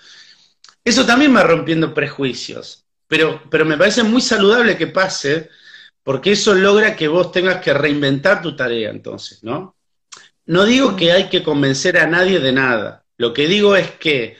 eso 0.84 1.04
también 1.06 1.34
va 1.36 1.42
rompiendo 1.42 1.92
prejuicios, 1.94 2.86
pero, 3.08 3.42
pero 3.50 3.64
me 3.64 3.76
parece 3.76 4.02
muy 4.04 4.20
saludable 4.20 4.76
que 4.76 4.86
pase, 4.86 5.48
porque 6.02 6.32
eso 6.32 6.54
logra 6.54 6.94
que 6.94 7.08
vos 7.08 7.32
tengas 7.32 7.62
que 7.62 7.74
reinventar 7.74 8.40
tu 8.40 8.54
tarea 8.54 8.90
entonces, 8.90 9.42
¿no? 9.42 9.76
No 10.46 10.64
digo 10.64 10.94
que 10.96 11.12
hay 11.12 11.28
que 11.28 11.42
convencer 11.42 11.98
a 11.98 12.06
nadie 12.06 12.38
de 12.40 12.52
nada, 12.52 13.04
lo 13.18 13.34
que 13.34 13.48
digo 13.48 13.74
es 13.74 13.90
que 13.92 14.36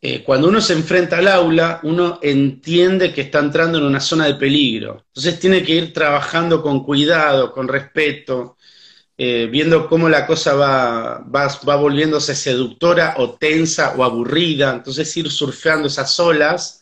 eh, 0.00 0.24
cuando 0.24 0.48
uno 0.48 0.60
se 0.60 0.72
enfrenta 0.72 1.18
al 1.18 1.28
aula, 1.28 1.80
uno 1.84 2.18
entiende 2.22 3.12
que 3.12 3.20
está 3.22 3.38
entrando 3.38 3.78
en 3.78 3.84
una 3.84 4.00
zona 4.00 4.26
de 4.26 4.34
peligro. 4.34 5.04
Entonces 5.08 5.38
tiene 5.38 5.62
que 5.62 5.76
ir 5.76 5.92
trabajando 5.92 6.60
con 6.60 6.82
cuidado, 6.84 7.52
con 7.52 7.68
respeto, 7.68 8.56
eh, 9.16 9.48
viendo 9.50 9.88
cómo 9.88 10.08
la 10.08 10.26
cosa 10.26 10.54
va, 10.54 11.18
va, 11.20 11.76
volviéndose 11.76 12.34
seductora 12.34 13.14
o 13.18 13.34
tensa 13.34 13.94
o 13.96 14.02
aburrida. 14.02 14.72
Entonces 14.72 15.16
ir 15.16 15.30
surfeando 15.30 15.86
esas 15.86 16.18
olas 16.18 16.81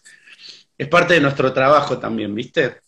es 0.80 0.88
parte 0.88 1.12
de 1.12 1.20
nuestro 1.20 1.52
trabajo 1.52 1.98
también, 1.98 2.34
¿viste? 2.34 2.80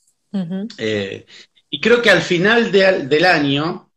Eh, 0.79 1.27
y 1.69 1.79
creo 1.79 2.01
que 2.01 2.09
al 2.09 2.23
final 2.23 2.73
del 2.73 3.25
año, 3.27 3.91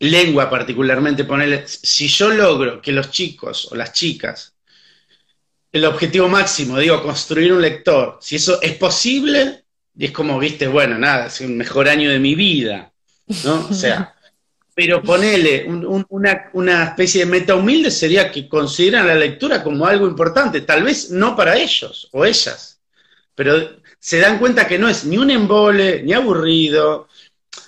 lengua 0.00 0.50
particularmente, 0.50 1.22
ponerle, 1.22 1.68
si 1.68 2.08
yo 2.08 2.30
logro 2.30 2.82
que 2.82 2.90
los 2.90 3.12
chicos 3.12 3.68
o 3.70 3.76
las 3.76 3.92
chicas, 3.92 4.56
el 5.70 5.84
objetivo 5.84 6.28
máximo, 6.28 6.80
digo, 6.80 7.00
construir 7.00 7.52
un 7.52 7.62
lector, 7.62 8.18
si 8.20 8.34
eso 8.34 8.60
es 8.60 8.74
posible, 8.74 9.62
y 9.96 10.06
es 10.06 10.10
como, 10.10 10.36
viste, 10.36 10.66
bueno, 10.66 10.98
nada, 10.98 11.26
es 11.26 11.40
un 11.40 11.56
mejor 11.56 11.88
año 11.88 12.10
de 12.10 12.18
mi 12.18 12.34
vida, 12.34 12.92
¿no? 13.44 13.68
O 13.70 13.72
sea, 13.72 14.16
pero 14.78 15.02
ponele 15.02 15.64
una, 15.66 16.50
una, 16.52 16.84
especie 16.84 17.24
de 17.24 17.30
meta 17.30 17.56
humilde 17.56 17.90
sería 17.90 18.30
que 18.30 18.48
consideran 18.48 19.08
la 19.08 19.16
lectura 19.16 19.64
como 19.64 19.84
algo 19.84 20.06
importante, 20.06 20.60
tal 20.60 20.84
vez 20.84 21.10
no 21.10 21.34
para 21.34 21.56
ellos 21.56 22.08
o 22.12 22.24
ellas, 22.24 22.78
pero 23.34 23.80
se 23.98 24.20
dan 24.20 24.38
cuenta 24.38 24.68
que 24.68 24.78
no 24.78 24.88
es 24.88 25.04
ni 25.04 25.18
un 25.18 25.30
embole, 25.30 26.04
ni 26.04 26.12
aburrido, 26.12 27.08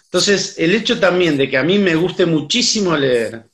entonces, 0.05 0.55
el 0.59 0.73
hecho 0.73 1.01
también 1.01 1.37
de 1.37 1.51
que 1.51 1.57
a 1.57 1.64
mí 1.64 1.79
me 1.81 1.96
guste 1.96 2.27
muchísimo 2.27 2.96
leer, 2.96 3.44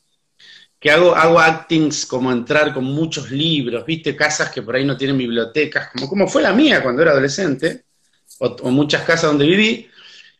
que 0.78 0.90
hago, 0.90 1.14
hago 1.14 1.38
actings 1.38 2.04
como 2.04 2.30
entrar 2.32 2.74
con 2.74 2.84
muchos 2.84 3.30
libros, 3.30 3.86
viste, 3.86 4.14
casas 4.14 4.50
que 4.50 4.60
por 4.60 4.76
ahí 4.76 4.84
no 4.84 4.98
tienen 4.98 5.16
bibliotecas, 5.16 5.90
como, 5.92 6.10
como 6.10 6.28
fue 6.28 6.42
la 6.42 6.52
mía 6.52 6.82
cuando 6.82 7.00
era 7.00 7.12
adolescente, 7.12 7.84
o, 8.38 8.70
muchas 8.70 9.02
casas 9.02 9.30
donde 9.30 9.46
viví, 9.46 9.88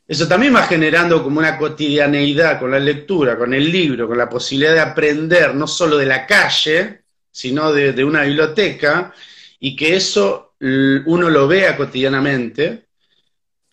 eso 0.09 0.29
también 0.29 0.55
va 0.55 0.63
generando 0.63 1.23
como 1.23 1.41
una 1.41 1.59
cotidianeidad 1.59 2.61
con 2.61 2.71
la 2.71 2.79
lectura, 2.79 3.37
con 3.37 3.53
el 3.53 3.71
libro, 3.71 4.07
con 4.07 4.17
la 4.17 4.29
posibilidad 4.29 4.73
de 4.73 4.81
aprender 4.81 5.55
no 5.55 5.67
solo 5.67 5.97
de 5.97 6.07
la 6.07 6.27
calle, 6.27 7.03
sino 7.31 7.73
de, 7.73 8.05
una 8.05 8.23
biblioteca, 8.23 9.13
y 9.59 9.75
que 9.75 9.97
eso 9.97 10.55
uno 10.61 11.29
lo 11.29 11.49
vea 11.49 11.77
cotidianamente. 11.77 12.87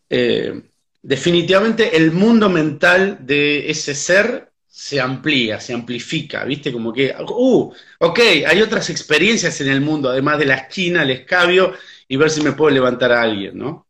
Eh, 0.10 0.62
definitivamente 1.02 1.96
el 1.96 2.12
mundo 2.12 2.50
mental 2.50 3.20
de 3.22 3.70
ese 3.70 3.94
ser 3.94 4.50
se 4.68 5.00
amplía, 5.00 5.60
se 5.60 5.74
amplifica, 5.74 6.44
¿viste? 6.46 6.72
Como 6.72 6.92
que, 6.92 7.16
uh, 7.16 7.74
ok, 8.00 8.20
hay 8.48 8.62
otras 8.62 8.90
experiencias 8.90 9.62
en 9.62 9.70
el 9.70 9.82
mundo, 9.82 10.10
además 10.10 10.40
de 10.40 10.46
la 10.46 10.56
esquina, 10.56 11.04
el 11.04 11.12
escabio, 11.12 11.74
y 12.08 12.18
ver 12.18 12.32
si 12.32 12.42
me 12.42 12.54
puedo 12.54 12.72
levantar 12.72 13.12
a 13.12 13.22
alguien, 13.22 13.58
¿no? 13.58 13.86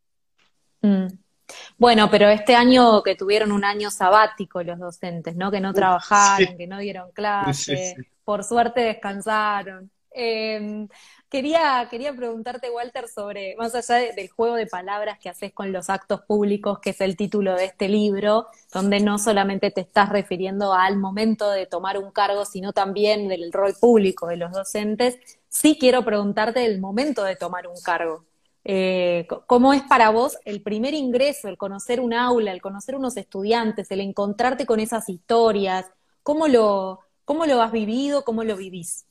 Mm. 0.81 1.22
Bueno, 1.77 2.09
pero 2.09 2.29
este 2.29 2.55
año 2.55 3.03
que 3.03 3.15
tuvieron 3.15 3.51
un 3.51 3.65
año 3.65 3.91
sabático 3.91 4.63
los 4.63 4.79
docentes, 4.79 5.35
¿no? 5.35 5.51
Que 5.51 5.59
no 5.59 5.73
trabajaron, 5.73 6.57
que 6.57 6.67
no 6.67 6.79
dieron 6.79 7.11
clase, 7.11 7.95
por 8.23 8.43
suerte 8.43 8.81
descansaron. 8.81 9.91
Eh, 10.15 10.87
Quería, 11.33 11.87
quería 11.89 12.13
preguntarte, 12.15 12.69
Walter, 12.69 13.07
sobre, 13.07 13.55
más 13.55 13.73
allá 13.73 14.13
del 14.13 14.29
juego 14.29 14.53
de 14.53 14.67
palabras 14.67 15.17
que 15.17 15.29
haces 15.29 15.51
con 15.51 15.71
los 15.71 15.89
actos 15.89 16.21
públicos, 16.21 16.77
que 16.77 16.91
es 16.91 17.01
el 17.01 17.17
título 17.17 17.55
de 17.55 17.65
este 17.65 17.89
libro, 17.89 18.45
donde 18.71 18.99
no 18.99 19.17
solamente 19.17 19.71
te 19.71 19.81
estás 19.81 20.09
refiriendo 20.09 20.73
al 20.75 20.95
momento 20.97 21.49
de 21.49 21.65
tomar 21.65 21.97
un 21.97 22.11
cargo, 22.11 22.45
sino 22.45 22.71
también 22.71 23.27
del 23.29 23.51
rol 23.51 23.73
público 23.81 24.27
de 24.27 24.37
los 24.37 24.51
docentes, 24.51 25.17
sí 25.49 25.75
quiero 25.79 26.05
preguntarte 26.05 26.67
el 26.67 26.79
momento 26.79 27.23
de 27.23 27.35
tomar 27.35 27.65
un 27.67 27.81
cargo. 27.81 28.25
Eh, 28.65 29.27
¿Cómo 29.47 29.73
es 29.73 29.81
para 29.83 30.09
vos 30.09 30.37
el 30.45 30.61
primer 30.61 30.93
ingreso, 30.93 31.49
el 31.49 31.57
conocer 31.57 31.99
un 31.99 32.13
aula, 32.13 32.51
el 32.51 32.61
conocer 32.61 32.95
unos 32.95 33.17
estudiantes, 33.17 33.91
el 33.91 33.99
encontrarte 33.99 34.65
con 34.65 34.79
esas 34.79 35.09
historias? 35.09 35.85
¿Cómo 36.23 36.47
lo, 36.47 36.99
cómo 37.25 37.45
lo 37.45 37.61
has 37.61 37.71
vivido? 37.71 38.23
¿Cómo 38.23 38.43
lo 38.43 38.55
vivís? 38.55 39.05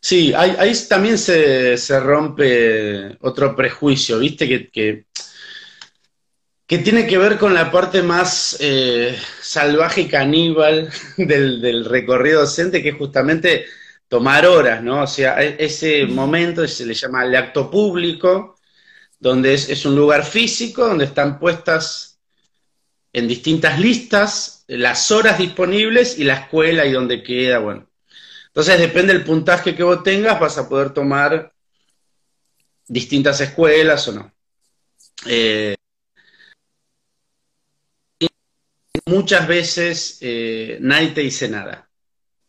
Sí, 0.00 0.32
ahí, 0.34 0.72
también 0.88 1.18
se, 1.18 1.76
rompe 2.00 3.16
otro 3.20 3.54
prejuicio, 3.56 4.18
¿viste? 4.18 4.48
Que, 4.48 5.04
que, 6.66 6.78
tiene 6.78 7.06
que 7.06 7.18
ver 7.18 7.36
con 7.38 7.52
la 7.52 7.70
parte 7.70 8.02
más 8.02 8.56
eh, 8.60 9.18
salvaje 9.40 10.02
y 10.02 10.08
caníbal 10.08 10.90
del, 11.16 11.84
recorrido 11.84 12.40
docente, 12.40 12.82
que 12.82 12.90
es 12.90 12.96
justamente 12.96 13.66
tomar 14.08 14.46
horas, 14.46 14.82
¿no? 14.82 15.02
O 15.02 15.06
sea, 15.06 15.42
e, 15.42 15.56
ese 15.58 16.06
momento 16.06 16.66
se 16.66 16.86
le 16.86 16.94
llama 16.94 17.24
el 17.24 17.36
acto 17.36 17.70
público, 17.70 18.56
donde 19.18 19.54
es, 19.54 19.84
un 19.84 19.96
lugar 19.96 20.24
físico, 20.24 20.86
donde 20.86 21.04
están 21.04 21.38
puestas 21.38 22.18
en 23.12 23.28
distintas 23.28 23.78
listas, 23.78 24.64
las 24.68 25.10
horas 25.10 25.38
disponibles 25.38 26.18
y 26.18 26.24
la 26.24 26.34
escuela 26.34 26.86
y 26.86 26.92
dónde 26.92 27.22
queda, 27.22 27.58
bueno. 27.58 27.88
Entonces 28.48 28.78
depende 28.78 29.12
del 29.12 29.24
puntaje 29.24 29.74
que 29.74 29.82
vos 29.82 30.02
tengas, 30.02 30.40
vas 30.40 30.58
a 30.58 30.68
poder 30.68 30.90
tomar 30.90 31.52
distintas 32.86 33.40
escuelas 33.40 34.08
o 34.08 34.12
no. 34.12 34.32
Eh, 35.26 35.74
muchas 39.06 39.46
veces 39.48 40.18
eh, 40.20 40.78
nadie 40.80 41.10
te 41.10 41.22
dice 41.22 41.48
nada. 41.48 41.87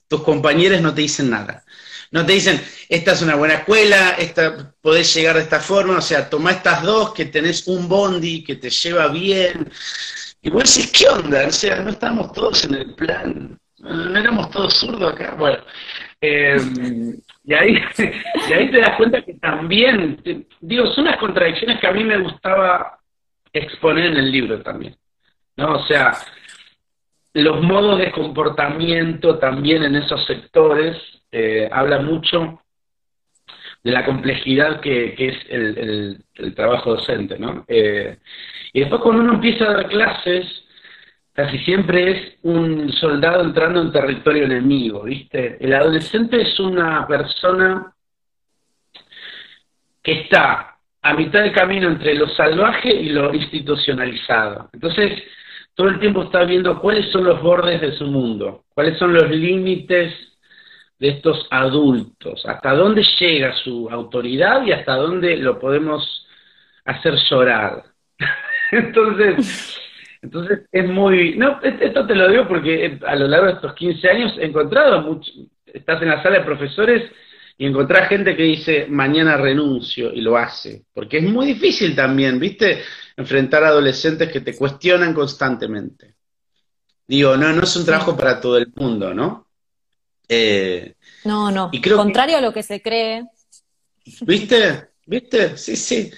Tus 0.09 0.23
compañeros 0.23 0.81
no 0.81 0.93
te 0.93 1.01
dicen 1.01 1.29
nada. 1.29 1.63
No 2.11 2.25
te 2.25 2.33
dicen, 2.33 2.59
esta 2.89 3.11
es 3.11 3.21
una 3.21 3.35
buena 3.35 3.53
escuela, 3.53 4.15
esta, 4.17 4.73
podés 4.81 5.13
llegar 5.13 5.35
de 5.35 5.43
esta 5.43 5.59
forma, 5.59 5.99
o 5.99 6.01
sea, 6.01 6.27
toma 6.27 6.51
estas 6.51 6.81
dos, 6.81 7.13
que 7.13 7.25
tenés 7.25 7.67
un 7.67 7.87
bondi 7.87 8.43
que 8.43 8.55
te 8.55 8.71
lleva 8.71 9.07
bien. 9.09 9.69
Y 10.41 10.49
vos 10.49 10.63
decís, 10.63 10.91
¿qué 10.91 11.07
onda? 11.07 11.47
O 11.47 11.51
sea, 11.51 11.79
no 11.81 11.91
estamos 11.91 12.33
todos 12.33 12.65
en 12.65 12.75
el 12.75 12.95
plan, 12.95 13.59
no 13.77 14.19
éramos 14.19 14.49
todos 14.49 14.73
zurdos 14.73 15.13
acá. 15.13 15.35
Bueno, 15.37 15.59
em, 16.19 17.15
y, 17.43 17.53
ahí, 17.53 17.75
y 18.49 18.53
ahí 18.53 18.71
te 18.71 18.79
das 18.79 18.97
cuenta 18.97 19.21
que 19.21 19.35
también, 19.35 20.19
digo, 20.61 20.87
son 20.93 21.05
unas 21.05 21.19
contradicciones 21.19 21.79
que 21.79 21.87
a 21.87 21.91
mí 21.91 22.03
me 22.03 22.17
gustaba 22.17 22.99
exponer 23.53 24.07
en 24.07 24.17
el 24.17 24.31
libro 24.31 24.61
también. 24.63 24.97
¿no? 25.57 25.75
O 25.75 25.85
sea, 25.85 26.17
los 27.33 27.61
modos 27.61 27.99
de 27.99 28.11
comportamiento 28.11 29.37
también 29.37 29.83
en 29.83 29.95
esos 29.95 30.25
sectores 30.25 30.97
eh, 31.31 31.69
habla 31.71 31.99
mucho 31.99 32.61
de 33.83 33.91
la 33.91 34.03
complejidad 34.03 34.81
que, 34.81 35.15
es 35.17 35.37
el, 35.49 36.53
trabajo 36.55 36.95
docente, 36.95 37.37
¿no? 37.37 37.65
Eh, 37.67 38.17
y 38.73 38.81
después 38.81 39.01
cuando 39.01 39.23
uno 39.23 39.33
empieza 39.35 39.65
a 39.65 39.73
dar 39.73 39.87
clases, 39.87 40.45
casi 41.33 41.59
siempre 41.59 42.11
es 42.11 42.37
un 42.41 42.91
soldado 42.93 43.43
entrando 43.43 43.81
en 43.81 43.91
territorio 43.91 44.45
enemigo, 44.45 45.03
¿viste? 45.03 45.57
El 45.59 45.73
adolescente 45.73 46.41
es 46.41 46.59
una 46.59 47.07
persona 47.07 47.93
que 50.03 50.21
está 50.21 50.77
a 51.01 51.13
mitad 51.13 51.43
de 51.43 51.53
camino 51.53 51.87
entre 51.87 52.15
lo 52.15 52.27
salvaje 52.29 52.93
y 52.93 53.09
lo 53.09 53.33
institucionalizado. 53.33 54.69
Entonces, 54.73 55.23
todo 55.79 55.87
el 55.87 55.99
tiempo 56.01 56.23
está 56.23 56.43
viendo 56.43 56.77
cuáles 56.81 57.09
son 57.09 57.23
los 57.23 57.41
bordes 57.41 57.79
de 57.79 57.93
su 57.93 58.05
mundo, 58.05 58.65
cuáles 58.73 58.97
son 58.97 59.13
los 59.13 59.29
límites 59.29 60.13
de 60.99 61.07
estos 61.07 61.47
adultos, 61.51 62.45
hasta 62.45 62.73
dónde 62.73 63.01
llega 63.17 63.55
su 63.55 63.87
autoridad 63.89 64.61
y 64.65 64.73
hasta 64.73 64.95
dónde 64.95 65.37
lo 65.37 65.57
podemos 65.57 66.27
hacer 66.83 67.15
llorar. 67.29 67.85
entonces, 68.73 69.79
entonces 70.21 70.67
es 70.69 70.85
muy... 70.89 71.37
No, 71.37 71.61
esto 71.63 72.05
te 72.05 72.13
lo 72.13 72.27
digo 72.27 72.45
porque 72.45 72.99
a 73.07 73.15
lo 73.15 73.29
largo 73.29 73.45
de 73.45 73.53
estos 73.53 73.73
15 73.73 74.09
años 74.09 74.37
he 74.37 74.47
encontrado, 74.47 75.01
mucho, 75.01 75.31
estás 75.65 76.01
en 76.01 76.09
la 76.09 76.21
sala 76.21 76.39
de 76.39 76.43
profesores 76.45 77.09
y 77.61 77.65
encontrás 77.65 78.07
gente 78.07 78.37
que 78.37 78.43
dice, 78.43 78.85
mañana 78.87 79.35
renuncio 79.35 80.13
y 80.13 80.21
lo 80.21 80.37
hace, 80.37 80.85
porque 80.93 81.17
es 81.17 81.23
muy 81.23 81.45
difícil 81.45 81.93
también, 81.93 82.39
¿viste? 82.39 82.81
Enfrentar 83.17 83.65
a 83.65 83.67
adolescentes 83.67 84.31
que 84.31 84.39
te 84.39 84.55
cuestionan 84.55 85.13
constantemente. 85.13 86.15
Digo, 87.05 87.35
no, 87.35 87.51
no 87.51 87.63
es 87.63 87.75
un 87.75 87.85
trabajo 87.85 88.15
para 88.15 88.39
todo 88.39 88.57
el 88.57 88.71
mundo, 88.73 89.13
¿no? 89.13 89.49
Eh, 90.29 90.93
no, 91.25 91.51
no. 91.51 91.69
Y 91.73 91.81
Contrario 91.81 92.37
a 92.37 92.41
lo 92.41 92.53
que 92.53 92.63
se 92.63 92.81
cree. 92.81 93.25
¿Viste? 94.21 94.91
¿Viste? 95.05 95.57
Sí, 95.57 95.75
sí. 95.75 96.09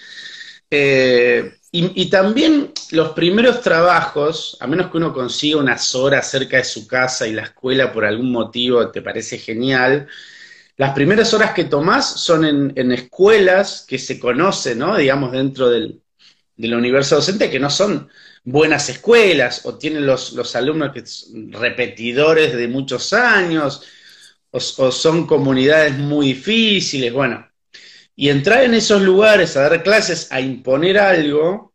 Eh, 0.70 1.54
y, 1.72 2.08
también 2.12 2.72
los 2.92 3.14
primeros 3.14 3.62
trabajos, 3.62 4.58
a 4.60 4.68
menos 4.68 4.92
que 4.92 4.98
uno 4.98 5.12
consiga 5.12 5.58
unas 5.58 5.96
horas 5.96 6.30
cerca 6.30 6.58
de 6.58 6.66
su 6.66 6.86
casa 6.86 7.26
y 7.26 7.34
la 7.34 7.44
escuela 7.44 7.92
por 7.92 8.06
algún 8.06 8.32
motivo 8.32 8.92
te 8.92 9.02
parece 9.02 9.40
genial, 9.40 10.08
las 10.78 10.94
primeras 10.94 11.34
horas 11.34 11.54
que 11.54 11.66
tomás 11.66 12.22
son 12.22 12.74
en, 12.76 12.92
escuelas 12.92 13.86
que 13.88 14.00
se 14.00 14.20
conocen, 14.20 14.80
¿no? 14.80 14.98
Digamos, 14.98 15.32
dentro 15.32 15.70
del, 15.70 16.02
universo 16.58 17.16
docente, 17.16 17.50
que 17.50 17.60
no 17.60 17.70
son 17.70 18.10
buenas 18.44 18.90
escuelas 18.90 19.66
o 19.66 19.78
tienen 19.78 20.06
los, 20.06 20.56
alumnos 20.56 20.92
que 20.94 21.04
repetidores 21.58 22.54
de 22.54 22.68
muchos 22.68 23.14
años 23.14 23.84
o, 24.52 24.60
son 24.60 25.26
comunidades 25.28 25.98
muy 25.98 26.28
difíciles, 26.28 27.12
bueno. 27.14 27.48
Y 28.16 28.30
entrar 28.30 28.64
en 28.64 28.74
esos 28.74 29.02
lugares 29.02 29.56
a 29.58 29.70
dar 29.70 29.84
clases, 29.84 30.32
a 30.32 30.40
imponer 30.42 31.00
algo, 31.00 31.74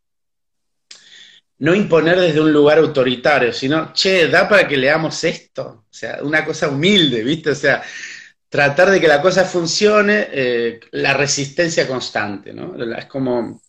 no 1.59 1.73
imponer 1.73 2.19
desde 2.19 2.39
un 2.39 2.53
lugar 2.53 2.77
autoritario, 2.77 3.51
sino, 3.51 3.91
che, 3.93 4.27
da 4.27 4.47
para 4.47 4.67
que 4.67 4.77
leamos 4.77 5.23
esto. 5.23 5.85
O 5.89 5.93
sea, 5.93 6.19
una 6.21 6.45
cosa 6.45 6.69
humilde, 6.69 7.23
¿viste? 7.23 7.51
O 7.51 7.55
sea, 7.55 7.83
tratar 8.49 8.89
de 8.91 9.01
que 9.01 9.07
la 9.07 9.21
cosa 9.21 9.45
funcione, 9.45 10.27
eh, 10.31 10.79
la 10.91 11.13
resistencia 11.13 11.87
constante, 11.87 12.53
¿no? 12.53 12.75
Es 12.95 13.05
como... 13.05 13.61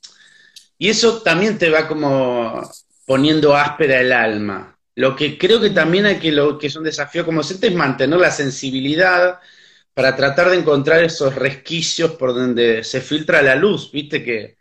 Y 0.79 0.89
eso 0.89 1.23
también 1.23 1.59
te 1.59 1.71
va 1.71 1.89
como 1.89 2.63
poniendo 3.05 3.57
áspera 3.57 4.01
el 4.01 4.13
alma, 4.13 4.79
lo 4.99 5.15
que 5.15 5.39
creo 5.39 5.61
que 5.61 5.71
también 5.71 6.07
hay 6.07 6.19
que, 6.19 6.33
lo 6.33 6.59
que 6.59 6.67
es 6.67 6.75
un 6.75 6.83
desafío 6.83 7.25
como 7.25 7.41
docente 7.41 7.69
es 7.69 7.75
mantener 7.75 8.19
la 8.19 8.33
sensibilidad 8.33 9.39
para 9.95 10.17
tratar 10.17 10.51
de 10.51 10.57
encontrar 10.57 11.05
esos 11.05 11.37
resquicios 11.37 12.13
por 12.17 12.35
donde 12.35 12.83
se 12.83 13.01
filtra 13.01 13.41
la 13.41 13.55
luz, 13.55 13.93
viste 13.93 14.25
que, 14.25 14.57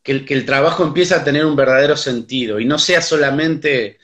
que, 0.00 0.12
el, 0.12 0.24
que 0.24 0.34
el 0.34 0.46
trabajo 0.46 0.84
empieza 0.84 1.16
a 1.16 1.24
tener 1.24 1.44
un 1.44 1.56
verdadero 1.56 1.96
sentido 1.96 2.60
y 2.60 2.66
no 2.66 2.78
sea 2.78 3.02
solamente 3.02 3.98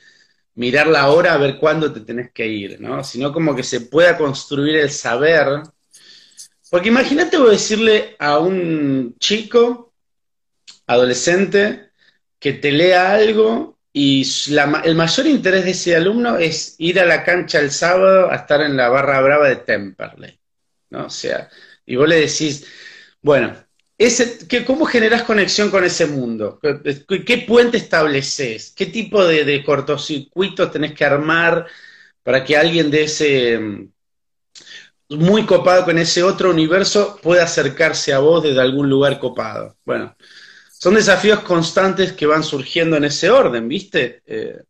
mirar 0.59 0.87
la 0.87 1.09
hora 1.09 1.33
a 1.33 1.37
ver 1.37 1.57
cuándo 1.57 1.91
te 1.93 2.01
tenés 2.01 2.31
que 2.33 2.45
ir, 2.45 2.81
¿no? 2.81 3.01
Sino 3.01 3.31
como 3.31 3.55
que 3.55 3.63
se 3.63 3.79
pueda 3.79 4.17
construir 4.17 4.75
el 4.75 4.89
saber. 4.89 5.47
Porque 6.69 6.89
imagínate 6.89 7.37
voy 7.37 7.47
a 7.47 7.51
decirle 7.51 8.17
a 8.19 8.39
un 8.39 9.15
chico, 9.19 9.93
adolescente, 10.85 11.91
que 12.37 12.51
te 12.51 12.73
lea 12.73 13.13
algo 13.13 13.79
y 13.93 14.27
el 14.83 14.95
mayor 14.95 15.27
interés 15.27 15.63
de 15.63 15.71
ese 15.71 15.95
alumno 15.95 16.37
es 16.37 16.75
ir 16.77 16.99
a 16.99 17.05
la 17.05 17.23
cancha 17.23 17.59
el 17.61 17.71
sábado 17.71 18.29
a 18.29 18.35
estar 18.35 18.59
en 18.59 18.75
la 18.75 18.89
barra 18.89 19.21
brava 19.21 19.47
de 19.47 19.55
Temperley. 19.55 20.37
¿no? 20.89 21.05
O 21.05 21.09
sea, 21.09 21.49
y 21.85 21.95
vos 21.95 22.09
le 22.09 22.17
decís, 22.17 22.65
bueno, 23.21 23.55
ese, 23.99 24.47
¿qué, 24.47 24.63
¿cómo 24.63 24.85
generás 24.85 25.23
conexión 25.23 25.69
con 25.69 25.83
ese 25.83 26.07
mundo? 26.07 26.57
¿Qué, 26.61 27.45
puente 27.45 27.77
estableces? 27.77 28.71
¿Qué 28.73 28.85
tipo 28.85 29.25
de, 29.25 29.43
de 29.43 29.61
cortocircuito 29.61 30.71
tenés 30.71 30.93
que 30.93 31.03
armar 31.03 31.67
para 32.23 32.45
que 32.45 32.55
alguien 32.55 32.89
de 32.89 33.03
ese 33.03 33.59
mm, 33.59 33.91
muy 35.09 35.45
copado 35.45 35.83
con 35.83 35.97
ese 35.97 36.23
otro 36.23 36.49
universo 36.49 37.19
pueda 37.21 37.43
acercarse 37.43 38.13
a 38.13 38.19
vos 38.19 38.41
desde 38.41 38.61
algún 38.61 38.89
lugar 38.89 39.19
copado? 39.19 39.75
Bueno, 39.83 40.15
son 40.71 40.95
desafíos 40.95 41.41
constantes 41.41 42.13
que 42.13 42.25
van 42.25 42.43
surgiendo 42.43 42.95
en 42.95 43.03
ese 43.03 43.29
orden, 43.29 43.67
¿viste? 43.67 44.21
Eh, 44.25 44.61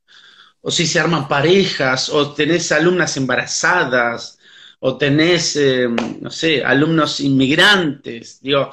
o 0.61 0.71
si 0.71 0.87
se 0.87 0.99
arman 0.99 1.27
parejas, 1.27 2.09
o 2.09 2.33
tenés 2.33 2.71
alumnas 2.71 3.15
embarazadas, 3.15 4.39
o 4.79 4.97
tenés, 4.97 5.55
eh, 5.55 5.87
no 5.87 6.31
sé, 6.31 6.63
alumnos 6.63 7.19
inmigrantes, 7.19 8.39
digo, 8.41 8.71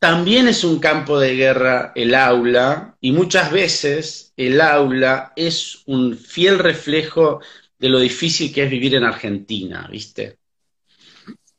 también 0.00 0.48
es 0.48 0.64
un 0.64 0.80
campo 0.80 1.20
de 1.20 1.36
guerra 1.36 1.92
el 1.94 2.16
aula, 2.16 2.96
y 3.00 3.12
muchas 3.12 3.52
veces 3.52 4.32
el 4.36 4.60
aula 4.60 5.32
es 5.36 5.84
un 5.86 6.16
fiel 6.16 6.58
reflejo 6.58 7.40
de 7.78 7.88
lo 7.88 8.00
difícil 8.00 8.52
que 8.52 8.64
es 8.64 8.70
vivir 8.70 8.96
en 8.96 9.04
Argentina, 9.04 9.86
¿viste? 9.88 10.38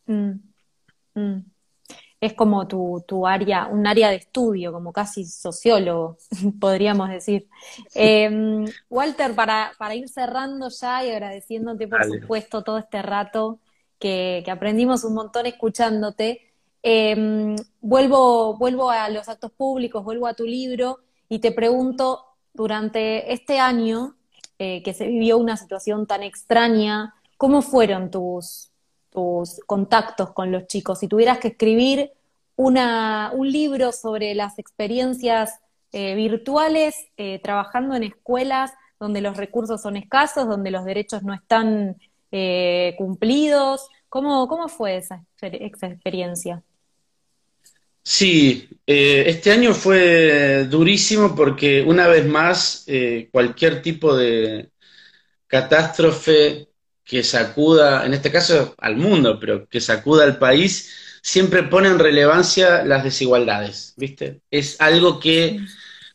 Mm, 0.08 0.32
mm 1.16 1.52
es 2.22 2.34
como 2.34 2.68
tu, 2.68 3.04
tu, 3.08 3.26
área, 3.26 3.66
un 3.66 3.88
área 3.88 4.12
de 4.12 4.18
estudio, 4.18 4.72
como 4.72 4.94
casi 4.94 5.26
sociólogo, 5.26 6.18
podríamos 6.62 7.10
decir. 7.10 7.50
Em, 7.96 8.64
Walter, 8.90 9.34
para, 9.34 9.72
para, 9.80 9.96
ir 9.96 10.08
cerrando 10.08 10.70
ya 10.70 11.04
y 11.04 11.10
agradeciéndote, 11.10 11.88
por 11.88 12.06
supuesto, 12.06 12.64
todo 12.64 12.78
este 12.78 13.02
rato 13.02 13.60
que, 13.98 14.44
aprendimos 14.48 15.04
un 15.04 15.16
montón 15.16 15.48
escuchándote, 15.48 16.51
em, 16.84 17.56
vuelvo, 17.82 18.58
vuelvo 18.58 18.90
a 18.90 19.10
los 19.10 19.30
actos 19.30 19.52
públicos, 19.52 20.04
vuelvo 20.04 20.28
a 20.28 20.34
tu 20.34 20.46
libro 20.46 21.00
y 21.30 21.40
te 21.40 21.52
pregunto, 21.52 22.26
durante 22.54 23.32
este 23.34 23.60
año 23.60 24.16
eh, 24.60 24.84
que 24.84 24.94
se 24.94 25.08
vivió 25.08 25.38
una 25.38 25.58
situación 25.58 26.06
tan 26.06 26.24
extraña, 26.24 27.16
¿cómo 27.38 27.62
fueron 27.62 28.12
tus, 28.12 28.72
tus 29.12 29.60
contactos 29.68 30.32
con 30.32 30.52
los 30.52 30.66
chicos. 30.68 31.00
Si 31.00 31.08
tuvieras 31.08 31.38
que 31.40 31.50
escribir 31.50 32.12
una, 32.56 33.32
un 33.36 33.52
libro 33.52 33.92
sobre 33.92 34.34
las 34.34 34.58
experiencias 34.58 35.60
eh, 35.92 36.16
virtuales 36.16 36.96
eh, 37.18 37.40
trabajando 37.44 37.96
en 37.96 38.04
escuelas 38.04 38.72
donde 39.00 39.22
los 39.22 39.38
recursos 39.38 39.82
son 39.82 39.98
escasos, 39.98 40.48
donde 40.48 40.72
los 40.72 40.86
derechos 40.86 41.24
no 41.24 41.34
están 41.34 41.98
eh, 42.32 42.96
cumplidos, 42.98 43.90
¿Cómo, 44.12 44.46
¿cómo 44.50 44.68
fue 44.68 44.98
esa, 44.98 45.24
esa 45.40 45.88
experiencia? 45.88 46.62
Sí, 48.04 48.68
eh, 48.88 49.24
este 49.28 49.52
año 49.52 49.74
fue 49.74 50.66
durísimo 50.70 51.36
porque 51.36 51.84
una 51.84 52.08
vez 52.08 52.26
más 52.26 52.84
eh, 52.88 53.30
cualquier 53.32 53.82
tipo 53.82 54.16
de 54.16 54.72
catástrofe 55.48 56.70
que 57.04 57.24
sacuda, 57.24 58.06
en 58.06 58.14
este 58.14 58.32
caso 58.32 58.76
al 58.80 58.98
mundo, 58.98 59.40
pero 59.40 59.68
que 59.70 59.82
sacuda 59.82 60.26
al 60.26 60.40
país, 60.40 60.92
siempre 61.24 61.64
pone 61.64 61.90
en 61.90 62.00
relevancia 62.00 62.86
las 62.86 63.04
desigualdades, 63.04 63.94
¿viste? 63.98 64.42
Es 64.52 64.82
algo 64.82 65.20
que 65.20 65.60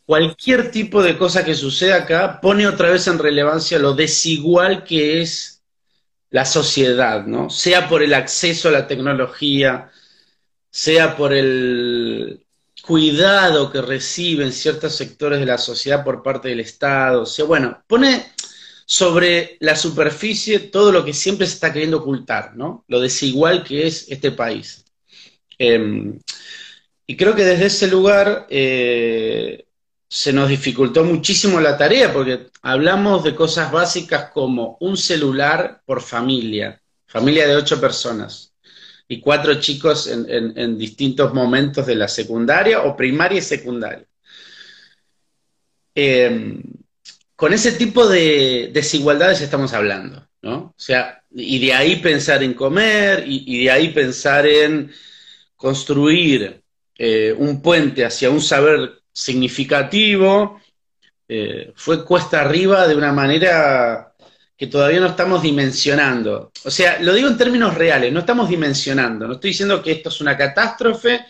cualquier 0.05 0.71
tipo 0.71 1.03
de 1.03 1.17
cosa 1.17 1.45
que 1.45 1.55
suceda 1.55 1.97
acá 1.97 2.41
pone 2.41 2.67
otra 2.67 2.91
vez 2.91 3.07
en 3.07 3.19
relevancia 3.19 3.79
lo 3.79 3.93
desigual 3.95 4.83
que 4.85 5.21
es 5.21 5.63
la 6.29 6.45
sociedad, 6.45 7.25
¿no? 7.25 7.49
Sea 7.49 7.87
por 7.89 8.03
el 8.03 8.13
acceso 8.13 8.69
a 8.69 8.71
la 8.71 8.87
tecnología, 8.87 9.91
sea 10.69 11.15
por 11.15 11.33
el 11.33 12.43
cuidado 12.81 13.71
que 13.71 13.81
reciben 13.81 14.51
ciertos 14.51 14.95
sectores 14.95 15.39
de 15.39 15.45
la 15.45 15.57
sociedad 15.57 16.03
por 16.03 16.23
parte 16.23 16.49
del 16.49 16.61
Estado, 16.61 17.23
o 17.23 17.25
sea, 17.25 17.45
bueno, 17.45 17.83
pone 17.87 18.27
sobre 18.85 19.57
la 19.59 19.75
superficie 19.75 20.59
todo 20.59 20.93
lo 20.93 21.03
que 21.03 21.13
siempre 21.13 21.45
se 21.45 21.55
está 21.55 21.73
queriendo 21.73 21.97
ocultar, 21.97 22.55
¿no? 22.55 22.85
Lo 22.87 23.01
desigual 23.01 23.63
que 23.63 23.85
es 23.85 24.05
este 24.09 24.31
país. 24.31 24.85
Em, 25.57 26.19
y 27.05 27.17
creo 27.17 27.35
que 27.35 27.43
desde 27.43 27.65
ese 27.65 27.87
lugar 27.87 28.47
eh, 28.49 29.65
se 30.07 30.31
nos 30.31 30.47
dificultó 30.47 31.03
muchísimo 31.03 31.59
la 31.59 31.77
tarea, 31.77 32.13
porque 32.13 32.47
hablamos 32.61 33.23
de 33.25 33.35
cosas 33.35 33.71
básicas 33.71 34.31
como 34.31 34.77
un 34.79 34.95
celular 34.95 35.81
por 35.85 36.01
familia, 36.01 36.81
familia 37.07 37.47
de 37.47 37.57
ocho 37.57 37.81
personas, 37.81 38.46
y 39.07 39.19
cuatro 39.21 39.59
chicos 39.59 40.07
en 40.07 40.77
distintos 40.77 41.33
momentos 41.33 41.85
de 41.85 41.95
la 41.95 42.07
secundaria 42.07 42.81
o 42.81 42.95
primaria 42.95 43.39
y 43.39 43.41
secundaria. 43.41 44.05
Em, 45.99 46.61
con 47.35 47.53
ese 47.53 47.71
tipo 47.71 48.07
de 48.07 48.69
desigualdades 48.71 49.41
estamos 49.41 49.73
hablando, 49.73 50.27
¿no? 50.43 50.55
O 50.55 50.73
sea, 50.77 51.23
y 51.31 51.57
de 51.57 51.73
ahí 51.73 51.95
pensar 51.95 52.43
en 52.43 52.53
comer, 52.53 53.23
y, 53.25 53.63
de 53.63 53.71
ahí 53.71 53.89
pensar 53.89 54.45
en 54.45 54.91
construir 55.55 56.61
eh, 56.99 57.33
un 57.35 57.63
puente 57.63 58.05
hacia 58.05 58.29
un 58.29 58.41
saber 58.41 59.01
significativo, 59.11 60.61
eh, 61.27 61.73
fue 61.75 62.05
cuesta 62.05 62.41
arriba 62.41 62.87
de 62.87 62.95
una 62.95 63.11
manera 63.11 64.06
que 64.57 64.67
todavía 64.67 64.99
no 64.99 65.07
estamos 65.07 65.43
dimensionando. 65.43 66.51
O 66.65 66.71
sea, 66.71 66.99
lo 66.99 67.13
digo 67.13 67.27
en 67.27 67.37
términos 67.37 67.75
reales, 67.75 68.11
no 68.11 68.21
estamos 68.21 68.49
dimensionando, 68.49 69.27
no 69.27 69.33
estoy 69.33 69.51
diciendo 69.51 69.83
que 69.83 69.91
esto 69.91 70.09
es 70.09 70.19
una 70.19 70.35
catástrofe, 70.35 71.25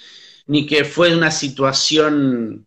ni 0.47 0.65
que 0.65 0.85
fue 0.85 1.13
una 1.13 1.29
situación 1.29 2.65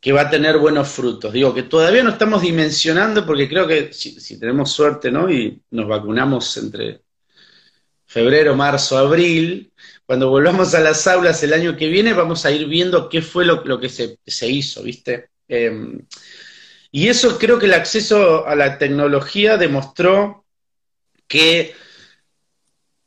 que 0.00 0.12
va 0.12 0.22
a 0.22 0.30
tener 0.30 0.58
buenos 0.58 0.88
frutos. 0.88 1.32
Digo 1.32 1.52
que 1.52 1.64
todavía 1.64 2.04
no 2.04 2.10
estamos 2.10 2.42
dimensionando 2.42 3.26
porque 3.26 3.48
creo 3.48 3.66
que 3.66 3.92
si, 3.92 4.38
tenemos 4.38 4.72
suerte, 4.72 5.10
¿no? 5.10 5.28
Y 5.28 5.60
nos 5.70 5.88
vacunamos 5.88 6.56
entre 6.56 7.02
febrero, 8.06 8.54
marzo, 8.54 8.96
abril, 8.96 9.72
cuando 10.06 10.30
volvamos 10.30 10.74
a 10.74 10.80
las 10.80 11.06
aulas 11.06 11.42
el 11.42 11.52
año 11.52 11.76
que 11.76 11.88
viene 11.88 12.12
vamos 12.12 12.44
a 12.44 12.50
ir 12.50 12.66
viendo 12.66 13.08
qué 13.08 13.22
fue 13.22 13.44
lo, 13.44 13.62
que 13.80 13.88
se, 13.88 14.48
hizo, 14.48 14.82
¿viste? 14.82 15.30
Em, 15.48 16.00
y 16.92 17.08
eso 17.08 17.38
creo 17.38 17.58
que 17.58 17.66
el 17.66 17.74
acceso 17.74 18.46
a 18.46 18.54
la 18.54 18.78
tecnología 18.78 19.56
demostró 19.56 20.44
que 21.28 21.74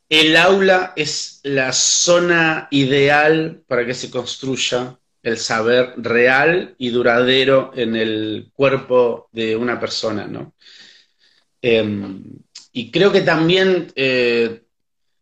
el 0.08 0.36
aula 0.36 0.92
es 0.96 1.40
la 1.42 1.72
zona 1.72 2.68
ideal 2.70 3.62
para 3.66 3.84
que 3.84 3.94
se 3.94 4.10
construya 4.10 4.98
el 5.22 5.38
saber 5.38 5.94
real 5.96 6.74
y 6.78 6.90
duradero 6.90 7.72
en 7.74 7.96
el 7.96 8.50
cuerpo 8.52 9.28
de 9.32 9.56
una 9.56 9.80
persona, 9.80 10.26
¿no? 10.26 10.54
Em, 11.62 12.22
y 12.72 12.90
creo 12.90 13.10
que 13.10 13.22
también 13.22 13.90
eh, 13.96 14.64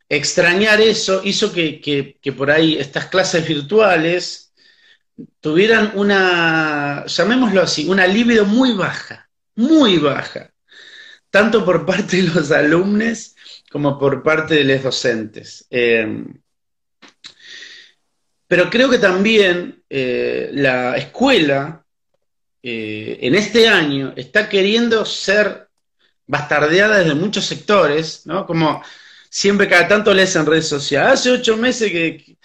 extrañar 0.09 0.81
eso 0.81 1.23
hizo 1.25 1.53
que, 1.53 2.17
por 2.37 2.51
ahí 2.51 2.77
estas 2.79 3.07
clases 3.07 3.47
virtuales 3.47 4.52
tuvieran 5.41 5.93
una, 5.95 7.05
llamémoslo 7.07 7.63
así, 7.63 7.89
una 7.89 8.07
libido 8.07 8.45
muy 8.45 8.73
baja, 8.73 9.29
muy 9.55 9.99
baja, 9.99 10.53
tanto 11.31 11.65
por 11.65 11.85
parte 11.87 12.19
de 12.19 12.25
los 12.25 12.51
alumnos 12.51 13.35
como 13.71 13.99
por 13.99 14.23
parte 14.23 14.55
de 14.55 14.65
los 14.65 14.83
docentes. 14.83 15.67
Em, 15.71 16.41
pero 18.47 18.69
creo 18.69 18.91
que 18.91 18.99
también 18.99 19.83
eh, 19.89 20.51
la 20.53 20.97
escuela 20.97 21.85
eh, 22.63 23.19
en 23.23 23.35
este 23.35 23.67
año 23.67 24.13
está 24.15 24.49
queriendo 24.49 25.05
ser 25.05 25.69
bastardeada 26.27 26.99
desde 26.99 27.15
muchos 27.15 27.47
sectores, 27.47 28.27
¿no? 28.27 28.47
Como 28.47 28.83
siempre 29.29 29.69
cada 29.69 29.89
tanto 29.89 30.13
lees 30.13 30.37
en 30.37 30.47
redes 30.47 30.69
sociales, 30.69 31.21
hace 31.21 31.31
ocho 31.31 31.57
meses 31.57 31.91
que, 31.91 32.37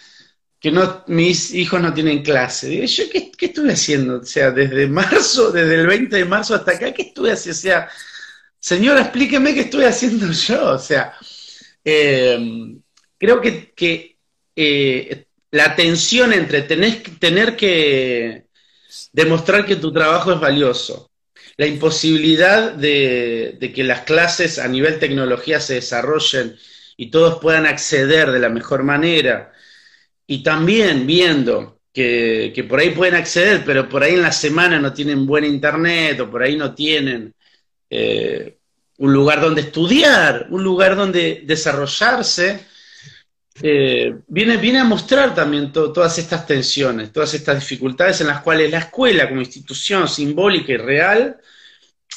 no, 0.64 1.04
mis 1.08 1.54
hijos 1.54 1.82
no 1.82 1.94
tienen 1.94 2.24
clase. 2.24 2.86
¿yo 2.88 3.04
qué, 3.12 3.32
qué, 3.32 3.48
estuve 3.48 3.74
haciendo? 3.74 4.20
O 4.20 4.26
sea, 4.26 4.52
desde 4.52 4.88
marzo, 4.88 5.52
desde 5.52 5.82
el 5.82 5.88
20 5.88 6.16
de 6.16 6.26
marzo 6.26 6.56
hasta 6.56 6.72
acá, 6.72 6.94
¿qué 6.94 7.04
estuve 7.04 7.32
haciendo? 7.32 7.58
O 7.58 7.62
sea, 7.62 7.90
señora, 8.60 9.02
explíqueme 9.02 9.54
qué 9.54 9.62
estuve 9.62 9.86
haciendo 9.86 10.32
yo. 10.32 10.74
O 10.74 10.80
sea, 10.80 11.14
eh, 11.84 12.76
creo 13.18 13.42
que, 13.42 13.74
que 13.76 15.28
la 15.52 15.76
tensión 15.76 16.34
entre 16.34 16.64
tener, 16.64 17.04
tener 17.20 17.56
que 17.56 18.48
demostrar 19.12 19.66
que 19.66 19.76
tu 19.76 19.92
trabajo 19.94 20.34
es 20.34 20.40
valioso, 20.40 21.12
la 21.58 21.66
imposibilidad 21.66 22.74
de, 22.74 23.58
que 23.74 23.84
las 23.84 24.02
clases 24.02 24.60
a 24.60 24.68
nivel 24.68 25.00
tecnología 25.00 25.60
se 25.60 25.76
desarrollen 25.76 26.56
y 26.96 27.10
todos 27.10 27.40
puedan 27.40 27.66
acceder 27.66 28.32
de 28.32 28.40
la 28.40 28.50
mejor 28.50 28.84
manera, 28.84 29.54
y 30.28 30.44
también 30.44 31.08
viendo 31.08 31.80
que, 31.94 32.66
por 32.70 32.80
ahí 32.80 32.92
pueden 32.92 33.16
acceder, 33.16 33.64
pero 33.66 33.90
por 33.90 34.04
ahí 34.04 34.14
en 34.14 34.22
la 34.22 34.32
semana 34.32 34.78
no 34.78 34.94
tienen 34.94 35.26
buen 35.26 35.46
internet 35.46 36.20
o 36.20 36.30
por 36.30 36.44
ahí 36.44 36.56
no 36.56 36.76
tienen 36.76 37.34
eh, 37.90 38.58
un 38.98 39.14
lugar 39.14 39.42
donde 39.42 39.62
estudiar, 39.62 40.48
un 40.52 40.64
lugar 40.64 40.96
donde 40.96 41.42
desarrollarse, 41.46 42.66
eh, 43.64 44.16
viene, 44.28 44.58
viene 44.58 44.80
a 44.80 44.84
mostrar 44.84 45.34
también 45.34 45.72
todas 45.72 46.20
estas 46.20 46.46
tensiones, 46.46 47.12
todas 47.12 47.34
estas 47.34 47.60
dificultades 47.60 48.22
en 48.22 48.28
las 48.28 48.42
cuales 48.42 48.70
la 48.70 48.80
escuela 48.80 49.28
como 49.28 49.42
institución 49.42 50.08
simbólica 50.08 50.74
y 50.74 50.78
real, 50.78 51.38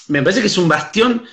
me 0.09 0.23
parece 0.23 0.43
que 0.43 0.49
es 0.49 0.59
un 0.59 0.69
bastión 0.69 1.25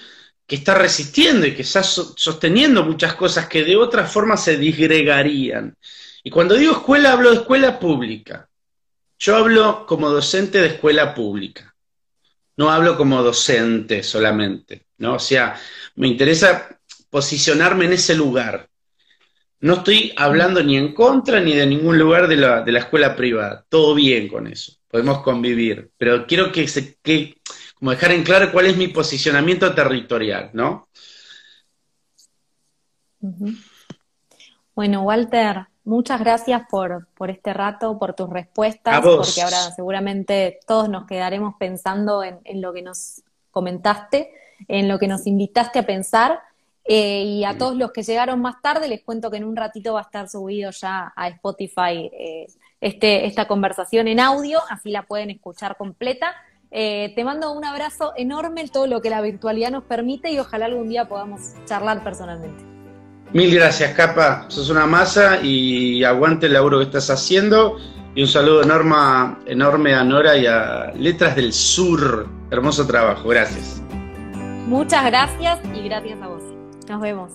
que 0.45 0.55
está 0.55 0.73
resistiendo 0.75 1.45
y 1.45 1.53
que 1.53 1.63
está 1.63 1.84
sosteniendo 1.84 2.86
muchas 2.86 3.15
cosas 3.15 3.47
que 3.47 3.65
de 3.65 3.75
otra 3.75 4.05
forma 4.05 4.38
se 4.38 4.55
disgregarían. 4.55 5.75
Y 6.24 6.30
cuando 6.30 6.55
digo 6.55 6.74
escuela, 6.74 7.13
hablo 7.13 7.30
de 7.32 7.38
escuela 7.38 7.80
pública. 7.80 8.49
Yo 9.20 9.36
hablo 9.36 9.86
como 9.86 10.09
docente 10.09 10.59
de 10.59 10.68
escuela 10.68 11.13
pública. 11.13 11.76
No 12.55 12.72
hablo 12.72 12.97
como 12.97 13.22
docente 13.22 14.03
solamente, 14.03 14.88
¿no? 14.97 15.15
O 15.15 15.20
sea, 15.20 15.59
me 15.95 16.07
interesa 16.07 16.80
posicionarme 17.09 17.86
en 17.86 17.93
ese 17.93 18.15
lugar 18.15 18.70
no 19.59 19.76
estoy 19.76 20.13
hablando 20.18 20.61
ni 20.63 20.78
en 20.78 20.93
contra 20.93 21.39
ni 21.39 21.55
de 21.55 21.65
ningún 21.65 21.97
lugar 21.97 22.28
de 22.28 22.38
la, 22.38 22.61
de 22.61 22.72
la 22.72 22.80
escuela 22.80 23.15
privada. 23.15 23.65
Todo 23.68 23.95
bien 23.95 24.28
con 24.28 24.47
eso. 24.47 24.74
Podemos 24.88 25.22
convivir. 25.22 25.91
Pero 25.97 26.28
quiero 26.28 26.51
que 26.51 26.68
se 26.68 26.95
que, 27.01 27.41
como 27.76 27.91
dejar 27.91 28.11
en 28.11 28.24
claro 28.24 28.51
cuál 28.51 28.68
es 28.68 28.78
mi 28.78 28.89
posicionamiento 28.89 29.74
territorial, 29.74 30.51
¿no? 30.53 30.88
Bueno, 34.76 35.01
Walter, 35.01 35.65
muchas 35.88 36.19
gracias 36.19 36.63
por, 36.69 37.07
por 37.15 37.29
este 37.29 37.53
rato, 37.53 37.97
por 37.97 38.13
tus 38.13 38.29
respuestas, 38.29 39.01
porque 39.01 39.41
ahora 39.41 39.71
seguramente 39.75 40.59
todos 40.67 40.89
nos 40.89 41.05
quedaremos 41.07 41.55
pensando 41.57 42.23
en, 42.23 42.39
en 42.43 42.61
lo 42.61 42.73
que 42.73 42.81
nos 42.81 43.23
comentaste, 43.51 44.31
en 44.67 44.88
lo 44.88 44.99
que 44.99 45.07
nos 45.07 45.25
invitaste 45.25 45.79
a 45.79 45.85
pensar 45.85 46.39
eh, 46.89 47.23
y 47.23 47.43
a 47.43 47.57
todos 47.57 47.75
los 47.75 47.91
que 47.91 48.01
llegaron 48.01 48.41
más 48.41 48.61
tarde, 48.61 48.88
les 48.88 49.03
cuento 49.03 49.29
que 49.29 49.38
en 49.38 49.43
un 49.43 49.57
ratito 49.57 49.93
va 49.93 49.99
a 49.99 50.03
estar 50.03 50.29
subido 50.29 50.71
ya 50.71 51.11
a 51.15 51.27
Spotify 51.27 52.09
eh, 52.13 52.47
este, 52.79 53.25
esta 53.25 53.45
conversación 53.45 54.07
en 54.07 54.21
audio, 54.21 54.61
así 54.69 54.89
la 54.89 55.03
pueden 55.03 55.29
escuchar 55.29 55.75
completa. 55.75 56.33
Eh, 56.71 57.11
te 57.15 57.25
mando 57.25 57.51
un 57.51 57.65
abrazo 57.65 58.13
enorme, 58.15 58.67
todo 58.69 58.88
lo 58.88 59.01
que 59.01 59.09
la 59.09 59.21
virtualidad 59.21 59.71
nos 59.71 59.83
permite 59.83 60.31
y 60.31 60.39
ojalá 60.39 60.65
algún 60.65 60.88
día 60.88 61.09
podamos 61.09 61.53
charlar 61.65 62.03
personalmente. 62.03 62.76
Mil 63.34 63.53
gracias, 63.53 63.93
Capa. 63.93 64.45
Sos 64.47 64.69
una 64.69 64.86
masa 64.86 65.41
y 65.41 66.03
aguante 66.03 66.45
el 66.45 66.53
laburo 66.53 66.80
que 66.80 66.86
estás 66.86 67.09
haciendo. 67.09 67.78
Y 68.15 68.21
un 68.21 68.28
saludo 68.28 68.63
enorme, 68.63 68.95
enorme 69.45 69.93
a 69.93 70.03
Nora 70.03 70.38
y 70.38 70.47
a 70.47 70.91
Letras 70.95 71.36
del 71.36 71.53
Sur. 71.53 72.28
Hermoso 72.49 72.88
trabajo, 72.88 73.28
gracias. 73.30 73.82
Muchas 74.67 75.05
gracias 75.05 75.59
y 75.75 75.84
gracias 75.84 76.21
a 76.21 76.28
vos. 76.28 76.41
Nos 76.89 77.01
vemos. 77.01 77.32